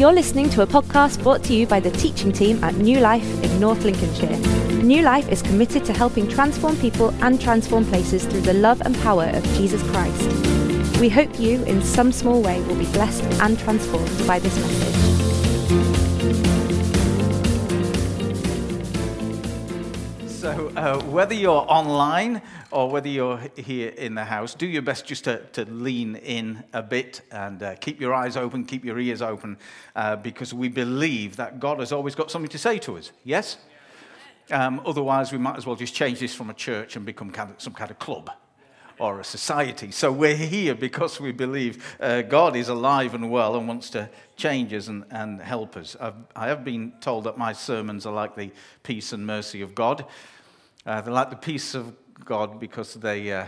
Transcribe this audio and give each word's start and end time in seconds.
You're 0.00 0.14
listening 0.14 0.48
to 0.52 0.62
a 0.62 0.66
podcast 0.66 1.22
brought 1.22 1.44
to 1.44 1.52
you 1.52 1.66
by 1.66 1.78
the 1.78 1.90
teaching 1.90 2.32
team 2.32 2.64
at 2.64 2.74
New 2.76 3.00
Life 3.00 3.44
in 3.44 3.60
North 3.60 3.84
Lincolnshire. 3.84 4.34
New 4.82 5.02
Life 5.02 5.28
is 5.28 5.42
committed 5.42 5.84
to 5.84 5.92
helping 5.92 6.26
transform 6.26 6.74
people 6.76 7.10
and 7.22 7.38
transform 7.38 7.84
places 7.84 8.24
through 8.24 8.40
the 8.40 8.54
love 8.54 8.80
and 8.80 8.96
power 9.00 9.24
of 9.24 9.44
Jesus 9.58 9.82
Christ. 9.90 10.98
We 11.00 11.10
hope 11.10 11.38
you, 11.38 11.62
in 11.64 11.82
some 11.82 12.12
small 12.12 12.40
way, 12.40 12.62
will 12.62 12.76
be 12.76 12.90
blessed 12.92 13.24
and 13.42 13.58
transformed 13.58 14.26
by 14.26 14.38
this 14.38 14.56
message. 14.56 14.94
So, 20.26 20.72
uh, 20.76 21.02
whether 21.02 21.34
you're 21.34 21.66
online 21.68 22.40
or 22.70 22.88
whether 22.88 23.08
you're 23.08 23.40
here 23.56 23.88
in 23.90 24.14
the 24.14 24.24
house, 24.24 24.54
do 24.54 24.66
your 24.66 24.82
best 24.82 25.06
just 25.06 25.24
to, 25.24 25.38
to 25.52 25.64
lean 25.64 26.16
in 26.16 26.62
a 26.72 26.82
bit 26.82 27.22
and 27.30 27.62
uh, 27.62 27.74
keep 27.76 28.00
your 28.00 28.14
eyes 28.14 28.36
open, 28.36 28.64
keep 28.64 28.84
your 28.84 28.98
ears 28.98 29.22
open, 29.22 29.58
uh, 29.96 30.16
because 30.16 30.54
we 30.54 30.68
believe 30.68 31.36
that 31.36 31.58
God 31.58 31.80
has 31.80 31.92
always 31.92 32.14
got 32.14 32.30
something 32.30 32.50
to 32.50 32.58
say 32.58 32.78
to 32.78 32.96
us. 32.96 33.10
Yes? 33.24 33.58
Um, 34.50 34.80
otherwise, 34.84 35.32
we 35.32 35.38
might 35.38 35.56
as 35.56 35.66
well 35.66 35.76
just 35.76 35.94
change 35.94 36.20
this 36.20 36.34
from 36.34 36.50
a 36.50 36.54
church 36.54 36.96
and 36.96 37.04
become 37.04 37.30
kind 37.30 37.50
of, 37.50 37.60
some 37.60 37.72
kind 37.72 37.90
of 37.90 37.98
club 37.98 38.30
or 38.98 39.18
a 39.18 39.24
society. 39.24 39.90
So 39.90 40.12
we're 40.12 40.36
here 40.36 40.74
because 40.74 41.20
we 41.20 41.32
believe 41.32 41.96
uh, 42.00 42.22
God 42.22 42.54
is 42.54 42.68
alive 42.68 43.14
and 43.14 43.30
well 43.30 43.56
and 43.56 43.66
wants 43.66 43.90
to 43.90 44.10
change 44.36 44.74
us 44.74 44.88
and, 44.88 45.04
and 45.10 45.40
help 45.40 45.76
us. 45.76 45.96
I've, 45.98 46.14
I 46.36 46.48
have 46.48 46.64
been 46.64 46.92
told 47.00 47.24
that 47.24 47.38
my 47.38 47.52
sermons 47.52 48.04
are 48.04 48.12
like 48.12 48.36
the 48.36 48.50
peace 48.82 49.12
and 49.12 49.26
mercy 49.26 49.62
of 49.62 49.74
God. 49.74 50.04
Uh, 50.84 51.00
they're 51.00 51.14
like 51.14 51.30
the 51.30 51.36
peace 51.36 51.74
of 51.74 51.94
God 52.24 52.60
because 52.60 52.94
they, 52.94 53.32
uh, 53.32 53.46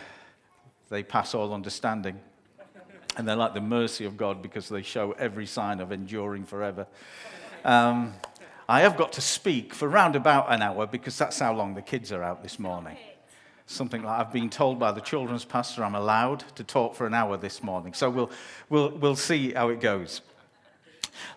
they 0.91 1.03
pass 1.03 1.35
all 1.35 1.53
understanding. 1.53 2.21
And 3.17 3.29
they're 3.29 3.37
like 3.37 3.55
the 3.55 3.61
mercy 3.61 4.05
of 4.05 4.17
God 4.17 4.43
because 4.43 4.69
they 4.69 4.83
show 4.83 5.13
every 5.13 5.47
sign 5.47 5.81
of 5.81 5.93
enduring 5.93 6.45
forever. 6.45 6.87
Um, 7.65 8.15
I 8.69 8.81
have 8.81 8.97
got 8.97 9.13
to 9.15 9.21
speak 9.21 9.75
for 9.75 9.89
round 9.89 10.17
about 10.17 10.51
an 10.51 10.63
hour 10.63 10.87
because 10.87 11.19
that's 11.19 11.39
how 11.39 11.53
long 11.55 11.75
the 11.75 11.83
kids 11.83 12.11
are 12.11 12.23
out 12.23 12.43
this 12.43 12.59
morning. 12.59 12.97
Something 13.67 14.03
like 14.03 14.19
I've 14.19 14.33
been 14.33 14.51
told 14.51 14.79
by 14.79 14.93
the 14.93 15.01
children's 15.01 15.45
pastor 15.45 15.85
I'm 15.85 15.95
allowed 15.95 16.45
to 16.57 16.65
talk 16.65 16.95
for 16.95 17.07
an 17.07 17.15
hour 17.15 17.37
this 17.37 17.63
morning. 17.63 17.93
So 17.93 18.09
we'll, 18.11 18.31
we'll, 18.69 18.91
we'll 18.91 19.17
see 19.17 19.53
how 19.53 19.69
it 19.69 19.81
goes. 19.81 20.23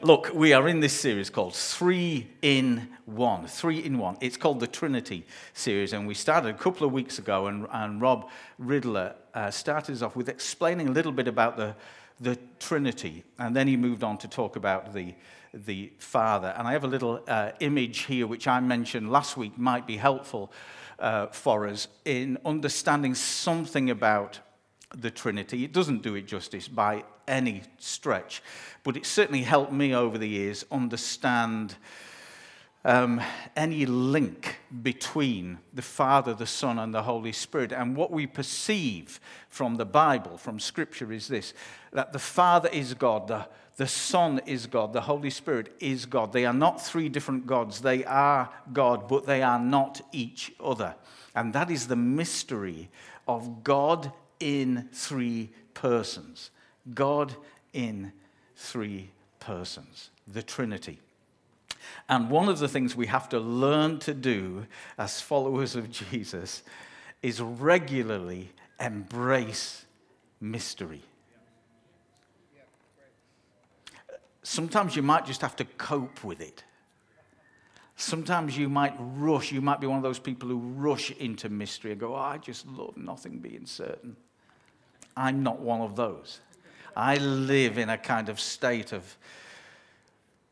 Look, 0.02 0.32
we 0.34 0.54
are 0.54 0.68
in 0.68 0.80
this 0.80 0.94
series 0.94 1.30
called 1.30 1.56
Three 1.56 2.28
in 2.42 2.90
One. 3.06 3.48
Three 3.48 3.80
in 3.80 3.98
One. 3.98 4.18
It's 4.22 4.38
called 4.38 4.60
the 4.60 4.68
Trinity 4.68 5.26
series, 5.54 5.94
and 5.94 6.08
we 6.08 6.14
started 6.14 6.50
a 6.50 6.58
couple 6.58 6.86
of 6.86 6.94
weeks 6.94 7.20
ago, 7.20 7.48
and, 7.48 7.68
and 7.72 8.02
Rob 8.02 8.30
Riddler 8.58 9.16
uh, 9.34 9.52
started 9.52 9.94
us 9.94 10.02
off 10.02 10.16
with 10.16 10.30
explaining 10.30 10.90
a 10.90 10.92
little 10.92 11.12
bit 11.12 11.28
about 11.28 11.58
the, 11.58 11.76
the 12.20 12.38
Trinity, 12.60 13.24
and 13.40 13.56
then 13.56 13.68
he 13.68 13.78
moved 13.78 14.04
on 14.04 14.18
to 14.20 14.28
talk 14.28 14.56
about 14.56 14.94
the, 14.94 15.14
the 15.54 15.92
Father. 15.98 16.54
And 16.58 16.68
I 16.68 16.74
have 16.74 16.84
a 16.84 16.88
little 16.88 17.22
uh, 17.28 17.52
image 17.60 18.00
here, 18.02 18.28
which 18.28 18.48
I 18.48 18.60
mentioned 18.60 19.12
last 19.12 19.38
week, 19.38 19.58
might 19.58 19.88
be 19.88 19.98
helpful 19.98 20.52
uh, 21.00 21.28
for 21.28 21.68
us 21.68 21.88
in 22.06 22.38
understanding 22.46 23.16
something 23.16 23.90
about 23.90 24.40
the 24.96 25.12
Trinity. 25.12 25.64
It 25.64 25.74
doesn't 25.74 26.02
do 26.02 26.16
it 26.16 26.28
justice 26.28 26.68
by 26.68 27.04
any 27.28 27.64
stretch, 27.80 28.42
but 28.84 28.98
it 28.98 29.06
certainly 29.06 29.44
helped 29.44 29.72
me 29.72 29.94
over 29.94 30.18
the 30.18 30.28
years 30.28 30.66
understand 30.72 31.76
um, 32.86 33.20
any 33.56 33.88
link 33.88 34.60
between 34.84 35.58
the 35.74 35.82
Father, 35.82 36.36
the 36.36 36.46
Son, 36.46 36.78
and 36.78 36.94
the 36.94 37.02
Holy 37.02 37.32
Spirit. 37.32 37.72
And 37.72 37.98
what 37.98 38.12
we 38.12 38.28
perceive 38.28 39.20
from 39.50 39.76
the 39.76 39.86
Bible, 39.86 40.38
from 40.38 40.60
Scripture, 40.60 41.12
is 41.12 41.28
this 41.28 41.54
that 41.92 42.14
the 42.14 42.20
Father 42.20 42.70
is 42.72 42.94
God, 42.94 43.28
the, 43.28 43.48
the 43.78 43.88
Son 43.88 44.40
is 44.46 44.68
God, 44.68 44.94
the 44.94 45.02
Holy 45.02 45.32
Spirit 45.32 45.76
is 45.80 46.06
God. 46.06 46.32
They 46.32 46.46
are 46.46 46.54
not 46.54 46.80
three 46.80 47.10
different 47.10 47.48
gods, 47.48 47.82
they 47.82 48.06
are 48.06 48.50
God, 48.72 49.08
but 49.08 49.26
they 49.26 49.42
are 49.42 49.60
not 49.60 50.02
each 50.12 50.54
other. 50.64 50.96
And 51.34 51.54
that 51.54 51.72
is 51.72 51.88
the 51.88 51.96
mystery 51.96 52.90
of 53.28 53.64
God 53.64 54.14
in 54.40 54.90
three 54.94 55.50
persons. 55.74 56.52
God 56.94 57.36
in 57.74 58.12
three 58.56 59.10
persons, 59.40 60.10
the 60.28 60.44
Trinity. 60.44 61.00
And 62.10 62.30
one 62.30 62.50
of 62.50 62.60
the 62.60 62.68
things 62.68 62.96
we 62.96 63.08
have 63.08 63.30
to 63.30 63.40
learn 63.40 64.00
to 64.00 64.14
do 64.14 64.66
as 64.98 65.22
followers 65.22 65.76
of 65.76 65.92
Jesus 65.92 66.64
is 67.22 67.42
regularly 67.42 68.52
embrace 68.80 69.86
mystery. 70.40 71.02
Sometimes 74.44 74.96
you 74.96 75.02
might 75.02 75.26
just 75.26 75.42
have 75.42 75.56
to 75.56 75.66
cope 75.66 76.24
with 76.24 76.40
it. 76.40 76.64
Sometimes 77.96 78.58
you 78.58 78.70
might 78.70 78.94
rush, 79.00 79.52
you 79.52 79.62
might 79.62 79.80
be 79.80 79.88
one 79.88 79.98
of 79.98 80.04
those 80.04 80.20
people 80.20 80.50
who 80.50 80.58
rush 80.58 81.12
into 81.12 81.50
mystery 81.50 81.92
and 81.92 82.00
go, 82.00 82.14
oh, 82.14 82.20
I 82.20 82.38
just 82.38 82.68
love 82.68 82.98
nothing 82.98 83.40
being 83.40 83.66
certain. 83.66 84.16
I'm 85.18 85.44
not 85.44 85.62
one 85.62 85.82
of 85.82 85.96
those. 85.96 86.42
I 86.96 87.18
live 87.18 87.78
in 87.78 87.90
a 87.90 87.98
kind 87.98 88.30
of 88.30 88.40
state 88.40 88.92
of 88.92 89.18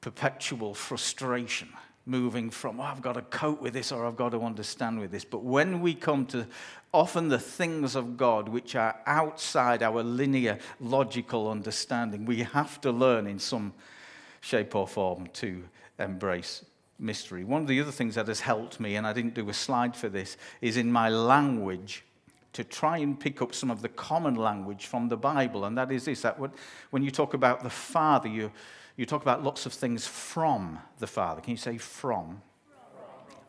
perpetual 0.02 0.74
frustration, 0.74 1.70
moving 2.06 2.50
from, 2.50 2.80
oh, 2.80 2.84
I've 2.84 3.02
got 3.02 3.14
to 3.14 3.22
cope 3.22 3.62
with 3.62 3.74
this 3.74 3.92
or 3.92 4.06
I've 4.06 4.18
got 4.18 4.30
to 4.32 4.42
understand 4.42 5.00
with 5.00 5.12
this. 5.12 5.24
But 5.24 5.44
when 5.44 5.80
we 5.80 5.94
come 5.94 6.26
to 6.28 6.46
often 6.94 7.30
the 7.30 7.40
things 7.40 7.96
of 7.96 8.18
God 8.18 8.50
which 8.50 8.76
are 8.76 9.00
outside 9.06 9.82
our 9.82 10.04
linear, 10.04 10.60
logical 10.80 11.50
understanding, 11.50 12.26
we 12.26 12.44
have 12.44 12.82
to 12.82 12.92
learn 12.92 13.28
in 13.28 13.40
some 13.40 13.74
shape 14.42 14.76
or 14.76 14.88
form 14.88 15.28
to 15.34 15.64
embrace 15.98 16.66
mystery. 17.00 17.44
One 17.44 17.62
of 17.62 17.68
the 17.68 17.80
other 17.80 17.92
things 17.92 18.16
that 18.16 18.28
has 18.28 18.42
helped 18.42 18.80
me, 18.80 18.96
and 18.96 19.08
I 19.08 19.14
didn't 19.14 19.34
do 19.34 19.50
a 19.50 19.54
slide 19.54 19.96
for 19.96 20.10
this, 20.10 20.38
is 20.62 20.78
in 20.78 20.92
my 20.92 21.10
language 21.10 22.04
to 22.54 22.64
try 22.64 23.00
and 23.00 23.20
pick 23.20 23.42
up 23.42 23.54
some 23.54 23.72
of 23.72 23.82
the 23.82 23.90
common 23.90 24.36
language 24.36 24.86
from 24.86 25.10
the 25.10 25.18
Bible. 25.18 25.66
And 25.66 25.78
that 25.78 25.92
is 25.92 26.06
this 26.06 26.22
that 26.22 26.38
when 26.92 27.04
you 27.04 27.12
talk 27.12 27.34
about 27.34 27.64
the 27.64 27.70
Father, 27.70 28.30
you, 28.30 28.52
you 28.96 29.06
talk 29.06 29.24
about 29.24 29.44
lots 29.44 29.66
of 29.66 29.74
things 29.74 30.08
from 30.08 30.80
the 31.00 31.08
Father. 31.08 31.42
Can 31.42 31.52
you 31.52 31.58
say 31.58 31.78
from? 31.78 32.42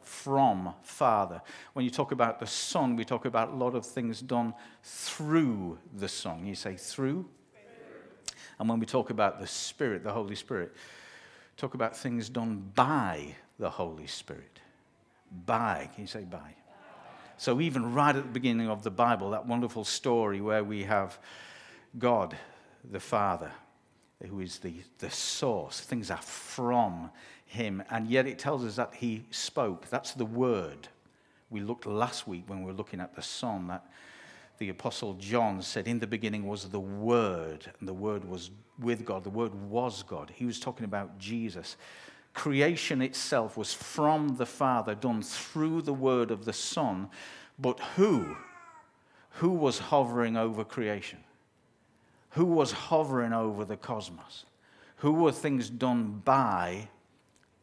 From 0.02 0.74
Father. 0.82 1.42
When 1.74 1.84
you 1.84 1.90
talk 1.90 2.12
about 2.12 2.40
the 2.40 2.46
Son, 2.46 2.96
we 2.96 3.04
talk 3.04 3.26
about 3.26 3.50
a 3.50 3.54
lot 3.54 3.74
of 3.74 3.84
things 3.84 4.20
done 4.20 4.54
through 4.82 5.78
the 5.94 6.08
Son. 6.08 6.46
You 6.46 6.54
say 6.54 6.76
through. 6.76 7.26
And 8.58 8.68
when 8.68 8.78
we 8.78 8.86
talk 8.86 9.10
about 9.10 9.40
the 9.40 9.46
Spirit, 9.46 10.04
the 10.04 10.12
Holy 10.12 10.36
Spirit, 10.36 10.74
talk 11.56 11.74
about 11.74 11.96
things 11.96 12.28
done 12.28 12.70
by 12.74 13.34
the 13.58 13.68
Holy 13.68 14.06
Spirit. 14.06 14.60
By. 15.44 15.90
Can 15.94 16.02
you 16.02 16.06
say 16.06 16.22
by? 16.22 16.54
So, 17.36 17.60
even 17.60 17.94
right 17.94 18.14
at 18.14 18.22
the 18.22 18.30
beginning 18.30 18.68
of 18.68 18.82
the 18.82 18.90
Bible, 18.90 19.30
that 19.30 19.46
wonderful 19.46 19.84
story 19.84 20.40
where 20.40 20.62
we 20.62 20.84
have 20.84 21.18
God, 21.98 22.36
the 22.88 23.00
Father, 23.00 23.50
who 24.26 24.40
is 24.40 24.58
the, 24.58 24.74
the 24.98 25.10
source, 25.10 25.80
things 25.80 26.10
are 26.10 26.22
from 26.22 27.10
Him, 27.46 27.82
and 27.90 28.08
yet 28.08 28.26
it 28.26 28.38
tells 28.38 28.64
us 28.64 28.76
that 28.76 28.94
He 28.94 29.24
spoke. 29.30 29.88
That's 29.90 30.12
the 30.12 30.24
Word. 30.24 30.88
We 31.50 31.60
looked 31.60 31.86
last 31.86 32.26
week 32.26 32.44
when 32.46 32.60
we 32.60 32.66
were 32.66 32.72
looking 32.72 33.00
at 33.00 33.14
the 33.14 33.22
Son 33.22 33.66
that 33.68 33.84
the 34.58 34.68
Apostle 34.68 35.14
John 35.14 35.60
said, 35.62 35.88
In 35.88 35.98
the 35.98 36.06
beginning 36.06 36.46
was 36.46 36.68
the 36.68 36.80
Word, 36.80 37.70
and 37.78 37.88
the 37.88 37.94
Word 37.94 38.24
was 38.24 38.50
with 38.78 39.04
God. 39.04 39.24
The 39.24 39.30
Word 39.30 39.54
was 39.54 40.02
God. 40.02 40.32
He 40.34 40.46
was 40.46 40.60
talking 40.60 40.84
about 40.84 41.18
Jesus 41.18 41.76
creation 42.34 43.00
itself 43.00 43.56
was 43.56 43.72
from 43.72 44.36
the 44.36 44.46
Father, 44.46 44.94
done 44.94 45.22
through 45.22 45.82
the 45.82 45.94
word 45.94 46.30
of 46.30 46.44
the 46.44 46.52
Son. 46.52 47.08
But 47.58 47.80
who? 47.96 48.36
Who 49.38 49.50
was 49.50 49.78
hovering 49.78 50.36
over 50.36 50.64
creation? 50.64 51.20
Who 52.30 52.44
was 52.44 52.72
hovering 52.72 53.32
over 53.32 53.64
the 53.64 53.76
cosmos? 53.76 54.44
Who 54.96 55.12
were 55.12 55.32
things 55.32 55.70
done 55.70 56.22
by 56.24 56.88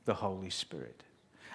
the 0.05 0.13
Holy 0.15 0.49
Spirit? 0.49 1.03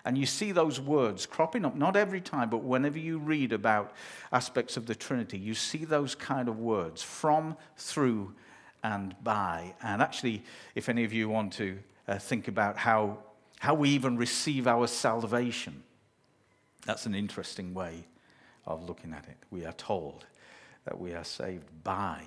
And 0.05 0.17
you 0.17 0.27
see 0.27 0.53
those 0.53 0.81
words 0.81 1.27
cropping 1.27 1.65
up, 1.65 1.75
not 1.75 1.97
every 1.97 2.21
time, 2.21 2.49
but 2.49 2.63
whenever 2.63 2.99
you 2.99 3.19
read 3.19 3.53
about 3.53 3.93
aspects 4.33 4.77
of 4.77 4.87
the 4.87 4.95
Trinity, 4.95 5.39
you 5.39 5.55
see 5.55 5.85
those 5.85 6.15
kind 6.15 6.49
of 6.49 6.61
words 6.61 7.03
from, 7.03 7.57
through, 7.77 8.33
and 8.85 9.17
by. 9.25 9.75
And 9.83 10.01
actually, 10.01 10.45
if 10.77 10.89
any 10.89 11.03
of 11.03 11.13
you 11.13 11.29
want 11.29 11.55
to 11.55 11.79
uh, 12.09 12.19
think 12.19 12.49
about 12.49 12.77
how, 12.77 13.19
how 13.59 13.75
we 13.75 13.91
even 13.91 14.17
receive 14.17 14.67
our 14.67 14.87
salvation. 14.87 15.83
That's 16.85 17.07
an 17.07 17.15
interesting 17.15 17.75
way 17.75 18.05
of 18.67 18.89
looking 18.89 19.13
at 19.13 19.25
it. 19.25 19.37
We 19.51 19.65
are 19.65 19.73
told 19.73 20.27
that 20.85 20.99
we 20.99 21.15
are 21.15 21.25
saved 21.25 21.67
by 21.83 22.23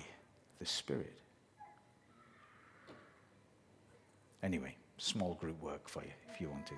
the 0.58 0.66
Spirit. 0.66 1.14
Anyway, 4.42 4.74
small 4.98 5.34
group 5.34 5.60
work 5.62 5.88
for 5.88 6.02
you 6.02 6.10
if 6.32 6.40
you 6.40 6.50
want 6.50 6.66
to. 6.66 6.74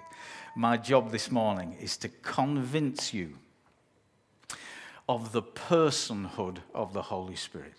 My 0.56 0.76
job 0.76 1.10
this 1.10 1.30
morning 1.30 1.76
is 1.80 1.96
to 1.98 2.08
convince 2.08 3.12
you 3.12 3.34
of 5.08 5.32
the 5.32 5.42
personhood 5.42 6.58
of 6.74 6.92
the 6.92 7.02
Holy 7.02 7.36
Spirit. 7.36 7.74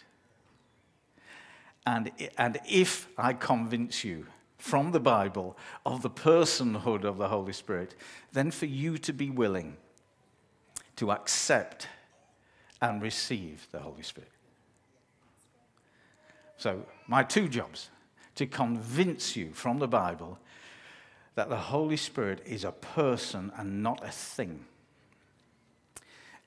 And, 1.85 2.11
and 2.37 2.59
if 2.67 3.07
I 3.17 3.33
convince 3.33 4.03
you 4.03 4.25
from 4.63 4.93
the 4.93 4.99
Bible 4.99 5.57
of 5.85 6.01
the 6.03 6.09
personhood 6.09 7.03
of 7.03 7.17
the 7.17 7.27
Holy 7.27 7.51
Spirit, 7.51 7.95
then 8.31 8.49
for 8.49 8.65
you 8.65 8.97
to 8.97 9.11
be 9.11 9.29
willing 9.29 9.75
to 10.95 11.11
accept 11.11 11.89
and 12.81 13.01
receive 13.01 13.67
the 13.73 13.79
Holy 13.79 14.03
Spirit. 14.03 14.31
So, 16.55 16.85
my 17.07 17.23
two 17.23 17.49
jobs 17.49 17.89
to 18.35 18.45
convince 18.45 19.35
you 19.35 19.51
from 19.51 19.79
the 19.79 19.87
Bible 19.87 20.39
that 21.35 21.49
the 21.49 21.57
Holy 21.57 21.97
Spirit 21.97 22.41
is 22.45 22.63
a 22.63 22.71
person 22.71 23.51
and 23.57 23.83
not 23.83 24.01
a 24.01 24.11
thing. 24.11 24.63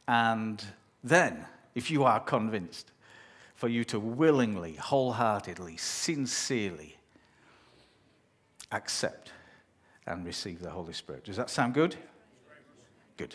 And 0.09 0.65
then, 1.05 1.45
if 1.75 1.91
you 1.91 2.05
are 2.05 2.21
convinced, 2.21 2.93
for 3.55 3.69
you 3.69 3.85
to 3.85 4.01
willingly, 4.01 4.77
wholeheartedly, 4.77 5.77
sincerely 5.77 6.96
accept 8.73 9.33
and 10.07 10.25
receive 10.25 10.61
the 10.61 10.71
Holy 10.71 10.93
Spirit. 10.93 11.25
Does 11.25 11.37
that 11.37 11.51
sound 11.51 11.75
good? 11.75 11.97
Good. 13.17 13.35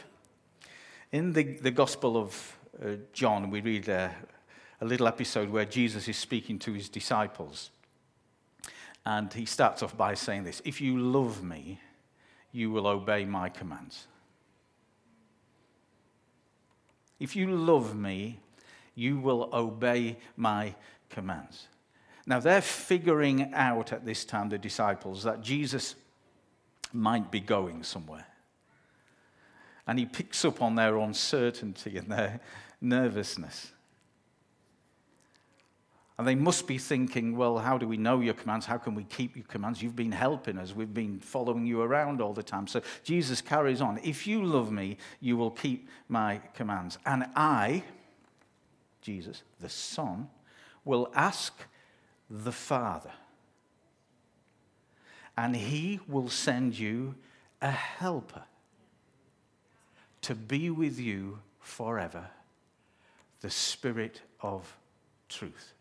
In 1.11 1.33
the, 1.33 1.43
the 1.43 1.71
Gospel 1.71 2.17
of 2.17 2.57
uh, 2.81 2.95
John, 3.13 3.49
we 3.49 3.61
read 3.61 3.89
uh, 3.89 4.09
a 4.79 4.85
little 4.85 5.07
episode 5.07 5.49
where 5.49 5.65
Jesus 5.65 6.07
is 6.07 6.17
speaking 6.17 6.57
to 6.59 6.73
his 6.73 6.89
disciples. 6.89 7.69
And 9.05 9.31
he 9.33 9.45
starts 9.45 9.83
off 9.83 9.97
by 9.97 10.13
saying 10.13 10.43
this 10.43 10.61
If 10.63 10.79
you 10.79 10.99
love 10.99 11.43
me, 11.43 11.79
you 12.51 12.71
will 12.71 12.87
obey 12.87 13.25
my 13.25 13.49
commands. 13.49 14.07
If 17.19 17.35
you 17.35 17.47
love 17.47 17.95
me, 17.95 18.39
you 18.95 19.19
will 19.19 19.49
obey 19.53 20.17
my 20.35 20.75
commands. 21.09 21.67
Now, 22.31 22.39
they're 22.39 22.61
figuring 22.61 23.53
out 23.53 23.91
at 23.91 24.05
this 24.05 24.23
time, 24.23 24.47
the 24.47 24.57
disciples, 24.57 25.23
that 25.23 25.41
Jesus 25.41 25.95
might 26.93 27.29
be 27.29 27.41
going 27.41 27.83
somewhere. 27.83 28.25
And 29.85 29.99
he 29.99 30.05
picks 30.05 30.45
up 30.45 30.61
on 30.61 30.75
their 30.75 30.95
uncertainty 30.95 31.97
and 31.97 32.09
their 32.09 32.39
nervousness. 32.79 33.73
And 36.17 36.25
they 36.25 36.35
must 36.35 36.67
be 36.67 36.77
thinking, 36.77 37.35
well, 37.35 37.57
how 37.57 37.77
do 37.77 37.85
we 37.85 37.97
know 37.97 38.21
your 38.21 38.33
commands? 38.33 38.65
How 38.65 38.77
can 38.77 38.95
we 38.95 39.03
keep 39.03 39.35
your 39.35 39.43
commands? 39.47 39.81
You've 39.81 39.97
been 39.97 40.13
helping 40.13 40.57
us. 40.57 40.73
We've 40.73 40.93
been 40.93 41.19
following 41.19 41.65
you 41.65 41.81
around 41.81 42.21
all 42.21 42.31
the 42.31 42.43
time. 42.43 42.65
So 42.65 42.81
Jesus 43.03 43.41
carries 43.41 43.81
on. 43.81 43.99
If 44.05 44.25
you 44.25 44.45
love 44.45 44.71
me, 44.71 44.99
you 45.19 45.35
will 45.35 45.51
keep 45.51 45.89
my 46.07 46.39
commands. 46.53 46.97
And 47.05 47.25
I, 47.35 47.83
Jesus, 49.01 49.43
the 49.59 49.67
Son, 49.67 50.29
will 50.85 51.11
ask 51.13 51.65
the 52.31 52.51
Father, 52.51 53.11
and 55.37 55.53
he 55.53 55.99
will 56.07 56.29
send 56.29 56.79
you 56.79 57.15
a 57.61 57.69
helper 57.69 58.43
to 60.21 60.33
be 60.33 60.69
with 60.69 60.97
you 60.97 61.39
forever, 61.59 62.25
the 63.41 63.49
Spirit 63.49 64.21
of 64.39 64.77
truth. 65.27 65.73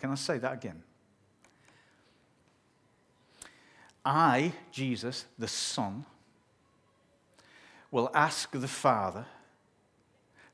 Can 0.00 0.10
I 0.10 0.14
say 0.14 0.38
that 0.38 0.52
again? 0.52 0.80
I, 4.04 4.52
Jesus, 4.70 5.24
the 5.38 5.48
Son, 5.48 6.04
will 7.90 8.10
ask 8.14 8.50
the 8.52 8.68
Father 8.68 9.24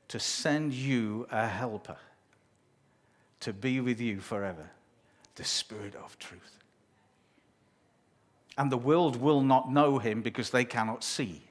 to 0.07 0.19
send 0.19 0.73
you 0.73 1.27
a 1.31 1.47
helper 1.47 1.97
to 3.41 3.53
be 3.53 3.79
with 3.81 3.99
you 3.99 4.19
forever 4.19 4.69
the 5.35 5.43
Spirit 5.43 5.95
of 5.95 6.17
truth. 6.19 6.57
And 8.57 8.71
the 8.71 8.77
world 8.77 9.15
will 9.15 9.41
not 9.41 9.71
know 9.71 9.97
him 9.97 10.21
because 10.21 10.49
they 10.49 10.65
cannot 10.65 11.03
see 11.03 11.41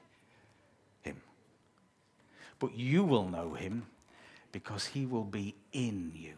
him. 1.01 1.21
But 2.59 2.75
you 2.75 3.03
will 3.03 3.27
know 3.27 3.53
him 3.53 3.87
because 4.51 4.85
he 4.87 5.05
will 5.05 5.23
be 5.23 5.55
in 5.73 6.11
you 6.15 6.33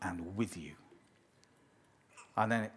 and 0.00 0.36
with 0.36 0.56
you. 0.56 0.72
And 2.36 2.52
then, 2.52 2.70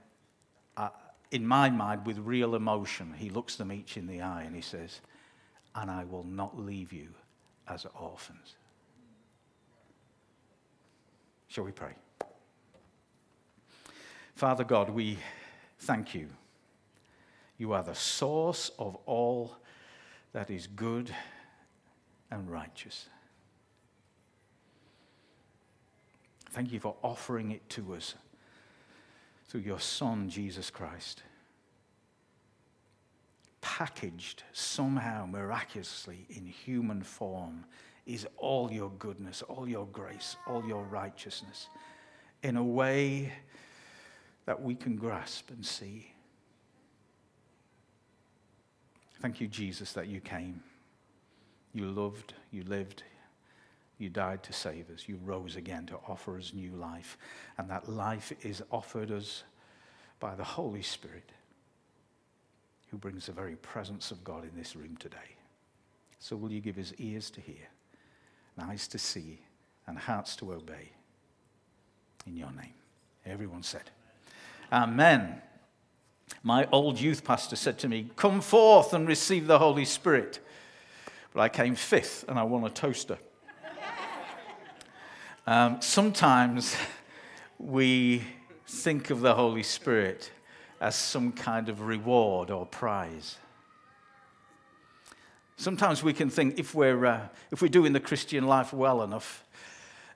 uh, 0.78 0.90
in 1.32 1.46
my 1.46 1.70
mind, 1.70 2.06
with 2.06 2.18
real 2.20 2.56
emotion, 2.56 3.14
he 3.18 3.30
looks 3.30 3.56
them 3.56 3.72
each 3.72 3.98
in 3.98 4.08
the 4.08 4.22
eye 4.22 4.44
and 4.44 4.56
he 4.56 4.62
says, 4.62 5.02
And 5.76 5.92
I 5.92 6.04
will 6.04 6.24
not 6.24 6.58
leave 6.58 6.92
you 6.92 7.10
as 7.68 7.86
orphans. 8.00 8.56
Shall 11.48 11.64
we 11.64 11.72
pray? 11.72 11.94
Father 14.40 14.64
God, 14.64 14.90
we 14.90 15.18
thank 15.80 16.16
you. 16.16 16.30
You 17.58 17.74
are 17.74 17.84
the 17.84 17.94
source 17.94 18.72
of 18.80 18.96
all 19.06 19.58
that 20.32 20.50
is 20.50 20.66
good 20.66 21.14
and 22.32 22.50
righteous. 22.50 23.08
Thank 26.52 26.72
you 26.72 26.80
for 26.80 26.96
offering 27.02 27.52
it 27.52 27.68
to 27.72 27.96
us 27.96 28.16
through 29.50 29.60
your 29.60 29.82
Son, 29.82 30.30
Jesus 30.30 30.70
Christ 30.70 31.24
packaged 33.60 34.44
somehow 34.54 35.26
miraculously 35.26 36.26
in 36.30 36.46
human 36.46 37.04
form 37.04 37.66
is 38.06 38.26
all 38.38 38.72
your 38.72 38.90
goodness, 39.00 39.42
all 39.42 39.68
your 39.68 39.86
grace, 39.88 40.38
all 40.48 40.66
your 40.66 40.84
righteousness 40.84 41.68
in 42.42 42.56
a 42.56 42.64
way 42.64 43.34
that 44.50 44.64
we 44.64 44.74
can 44.74 44.96
grasp 44.96 45.52
and 45.52 45.64
see. 45.64 46.12
Thank 49.22 49.40
you, 49.40 49.48
Jesus, 49.48 49.94
that 49.94 50.08
you 50.08 50.20
came. 50.20 50.64
You 51.72 51.86
loved, 51.86 52.34
you 52.50 52.64
lived, 52.64 53.04
you 54.00 54.10
died 54.10 54.42
to 54.42 54.52
save 54.52 54.90
us. 54.90 55.04
You 55.06 55.20
rose 55.24 55.56
again 55.56 55.86
to 55.86 55.98
offer 56.08 56.36
us 56.36 56.52
new 56.52 56.72
life. 56.72 57.16
And 57.60 57.70
that 57.70 57.90
life 57.90 58.34
is 58.44 58.64
offered 58.72 59.12
us 59.12 59.44
by 60.20 60.34
the 60.34 60.44
Holy 60.44 60.82
Spirit 60.82 61.32
who 62.90 62.98
brings 62.98 63.28
the 63.28 63.34
very 63.34 63.56
presence 63.58 64.10
of 64.10 64.24
God 64.24 64.46
in 64.46 64.58
this 64.58 64.76
room 64.76 64.98
today. 64.98 65.36
So, 66.18 66.36
will 66.36 66.52
you 66.52 66.60
give 66.60 66.80
us 66.80 66.92
ears 66.98 67.30
to 67.30 67.40
hear, 67.40 67.68
and 68.58 68.72
eyes 68.72 68.88
to 68.88 68.98
see, 68.98 69.42
and 69.86 69.96
hearts 69.96 70.36
to 70.38 70.54
obey? 70.54 70.90
In 72.26 72.36
your 72.36 72.52
name. 72.52 72.74
Everyone 73.28 73.62
said, 73.62 73.92
Amen. 74.72 75.42
My 76.44 76.68
old 76.72 77.00
youth 77.00 77.24
pastor 77.24 77.56
said 77.56 77.80
to 77.80 77.88
me, 77.88 78.12
Come 78.16 78.40
forth 78.40 78.94
and 78.94 79.08
receive 79.08 79.48
the 79.48 79.58
Holy 79.58 79.86
Spirit. 79.86 80.40
But 81.34 81.42
I 81.42 81.50
came 81.50 81.76
fifth 81.76 82.26
and 82.28 82.38
I 82.38 82.44
won 82.44 82.64
a 82.64 82.70
toaster. 82.70 83.18
um, 85.48 85.82
sometimes 85.82 86.76
we 87.58 88.24
think 88.68 89.10
of 89.10 89.22
the 89.22 89.34
Holy 89.34 89.64
Spirit 89.64 90.32
as 90.80 90.96
some 90.96 91.32
kind 91.32 91.68
of 91.68 91.82
reward 91.82 92.52
or 92.52 92.66
prize. 92.66 93.38
Sometimes 95.58 96.04
we 96.04 96.14
can 96.14 96.30
think 96.30 96.60
if 96.60 96.76
we're, 96.76 97.06
uh, 97.06 97.28
if 97.52 97.62
we're 97.62 97.68
doing 97.68 97.92
the 97.92 98.00
Christian 98.00 98.48
life 98.48 98.72
well 98.72 99.02
enough, 99.02 99.44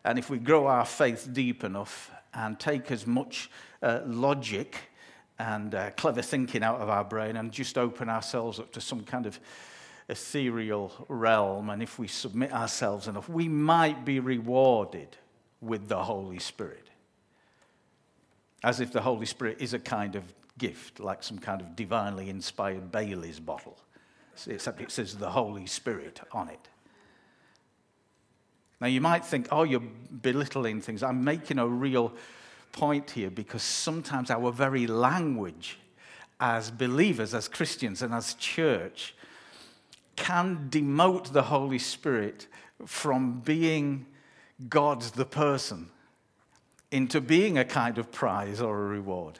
and 0.05 0.19
if 0.19 0.29
we 0.29 0.37
grow 0.37 0.67
our 0.67 0.85
faith 0.85 1.27
deep 1.33 1.63
enough 1.63 2.11
and 2.33 2.59
take 2.59 2.91
as 2.91 3.05
much 3.05 3.49
uh, 3.83 3.99
logic 4.05 4.77
and 5.37 5.75
uh, 5.75 5.91
clever 5.91 6.21
thinking 6.21 6.63
out 6.63 6.79
of 6.79 6.89
our 6.89 7.03
brain 7.03 7.35
and 7.35 7.51
just 7.51 7.77
open 7.77 8.09
ourselves 8.09 8.59
up 8.59 8.71
to 8.71 8.81
some 8.81 9.03
kind 9.03 9.25
of 9.25 9.39
ethereal 10.09 10.91
realm, 11.07 11.69
and 11.69 11.81
if 11.81 11.97
we 11.97 12.07
submit 12.07 12.51
ourselves 12.51 13.07
enough, 13.07 13.29
we 13.29 13.47
might 13.47 14.03
be 14.03 14.19
rewarded 14.19 15.15
with 15.61 15.87
the 15.87 16.03
Holy 16.03 16.39
Spirit. 16.39 16.89
As 18.63 18.79
if 18.79 18.91
the 18.91 19.01
Holy 19.01 19.25
Spirit 19.25 19.57
is 19.59 19.73
a 19.73 19.79
kind 19.79 20.15
of 20.15 20.23
gift, 20.57 20.99
like 20.99 21.23
some 21.23 21.39
kind 21.39 21.61
of 21.61 21.75
divinely 21.75 22.29
inspired 22.29 22.91
Bailey's 22.91 23.39
bottle, 23.39 23.77
except 24.47 24.81
it 24.81 24.91
says 24.91 25.15
the 25.15 25.31
Holy 25.31 25.65
Spirit 25.65 26.21
on 26.31 26.49
it. 26.49 26.67
Now, 28.79 28.87
you 28.87 28.99
might 28.99 29.23
think, 29.23 29.47
oh, 29.51 29.63
you're 29.63 29.79
belittling 30.21 30.81
things. 30.81 31.03
I'm 31.03 31.23
making 31.23 31.59
a 31.59 31.67
real 31.67 32.13
point 32.73 33.11
here 33.11 33.29
because 33.29 33.63
sometimes 33.63 34.29
our 34.29 34.51
very 34.51 34.85
language 34.85 35.77
as 36.39 36.69
believers, 36.69 37.33
as 37.33 37.47
Christians, 37.47 38.01
and 38.01 38.13
as 38.13 38.33
church 38.33 39.15
can 40.17 40.67
demote 40.69 41.31
the 41.31 41.43
Holy 41.43 41.79
Spirit 41.79 42.47
from 42.85 43.39
being 43.39 44.05
God's 44.67 45.11
the 45.11 45.25
person 45.25 45.89
into 46.91 47.21
being 47.21 47.57
a 47.57 47.65
kind 47.65 47.97
of 47.97 48.11
prize 48.11 48.61
or 48.61 48.77
a 48.77 48.87
reward. 48.87 49.39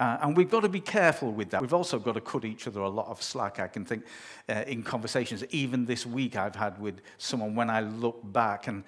Uh, 0.00 0.18
and 0.22 0.36
we've 0.36 0.50
got 0.50 0.60
to 0.60 0.68
be 0.68 0.80
careful 0.80 1.32
with 1.32 1.50
that. 1.50 1.60
We've 1.60 1.74
also 1.74 1.98
got 1.98 2.12
to 2.12 2.20
cut 2.20 2.44
each 2.44 2.66
other 2.66 2.80
a 2.80 2.88
lot 2.88 3.08
of 3.08 3.22
slack. 3.22 3.60
I 3.60 3.68
can 3.68 3.84
think 3.84 4.04
uh, 4.48 4.64
in 4.66 4.82
conversations, 4.82 5.44
even 5.50 5.84
this 5.84 6.04
week, 6.04 6.36
I've 6.36 6.56
had 6.56 6.80
with 6.80 7.00
someone 7.18 7.54
when 7.54 7.70
I 7.70 7.80
look 7.80 8.20
back 8.32 8.66
and, 8.66 8.82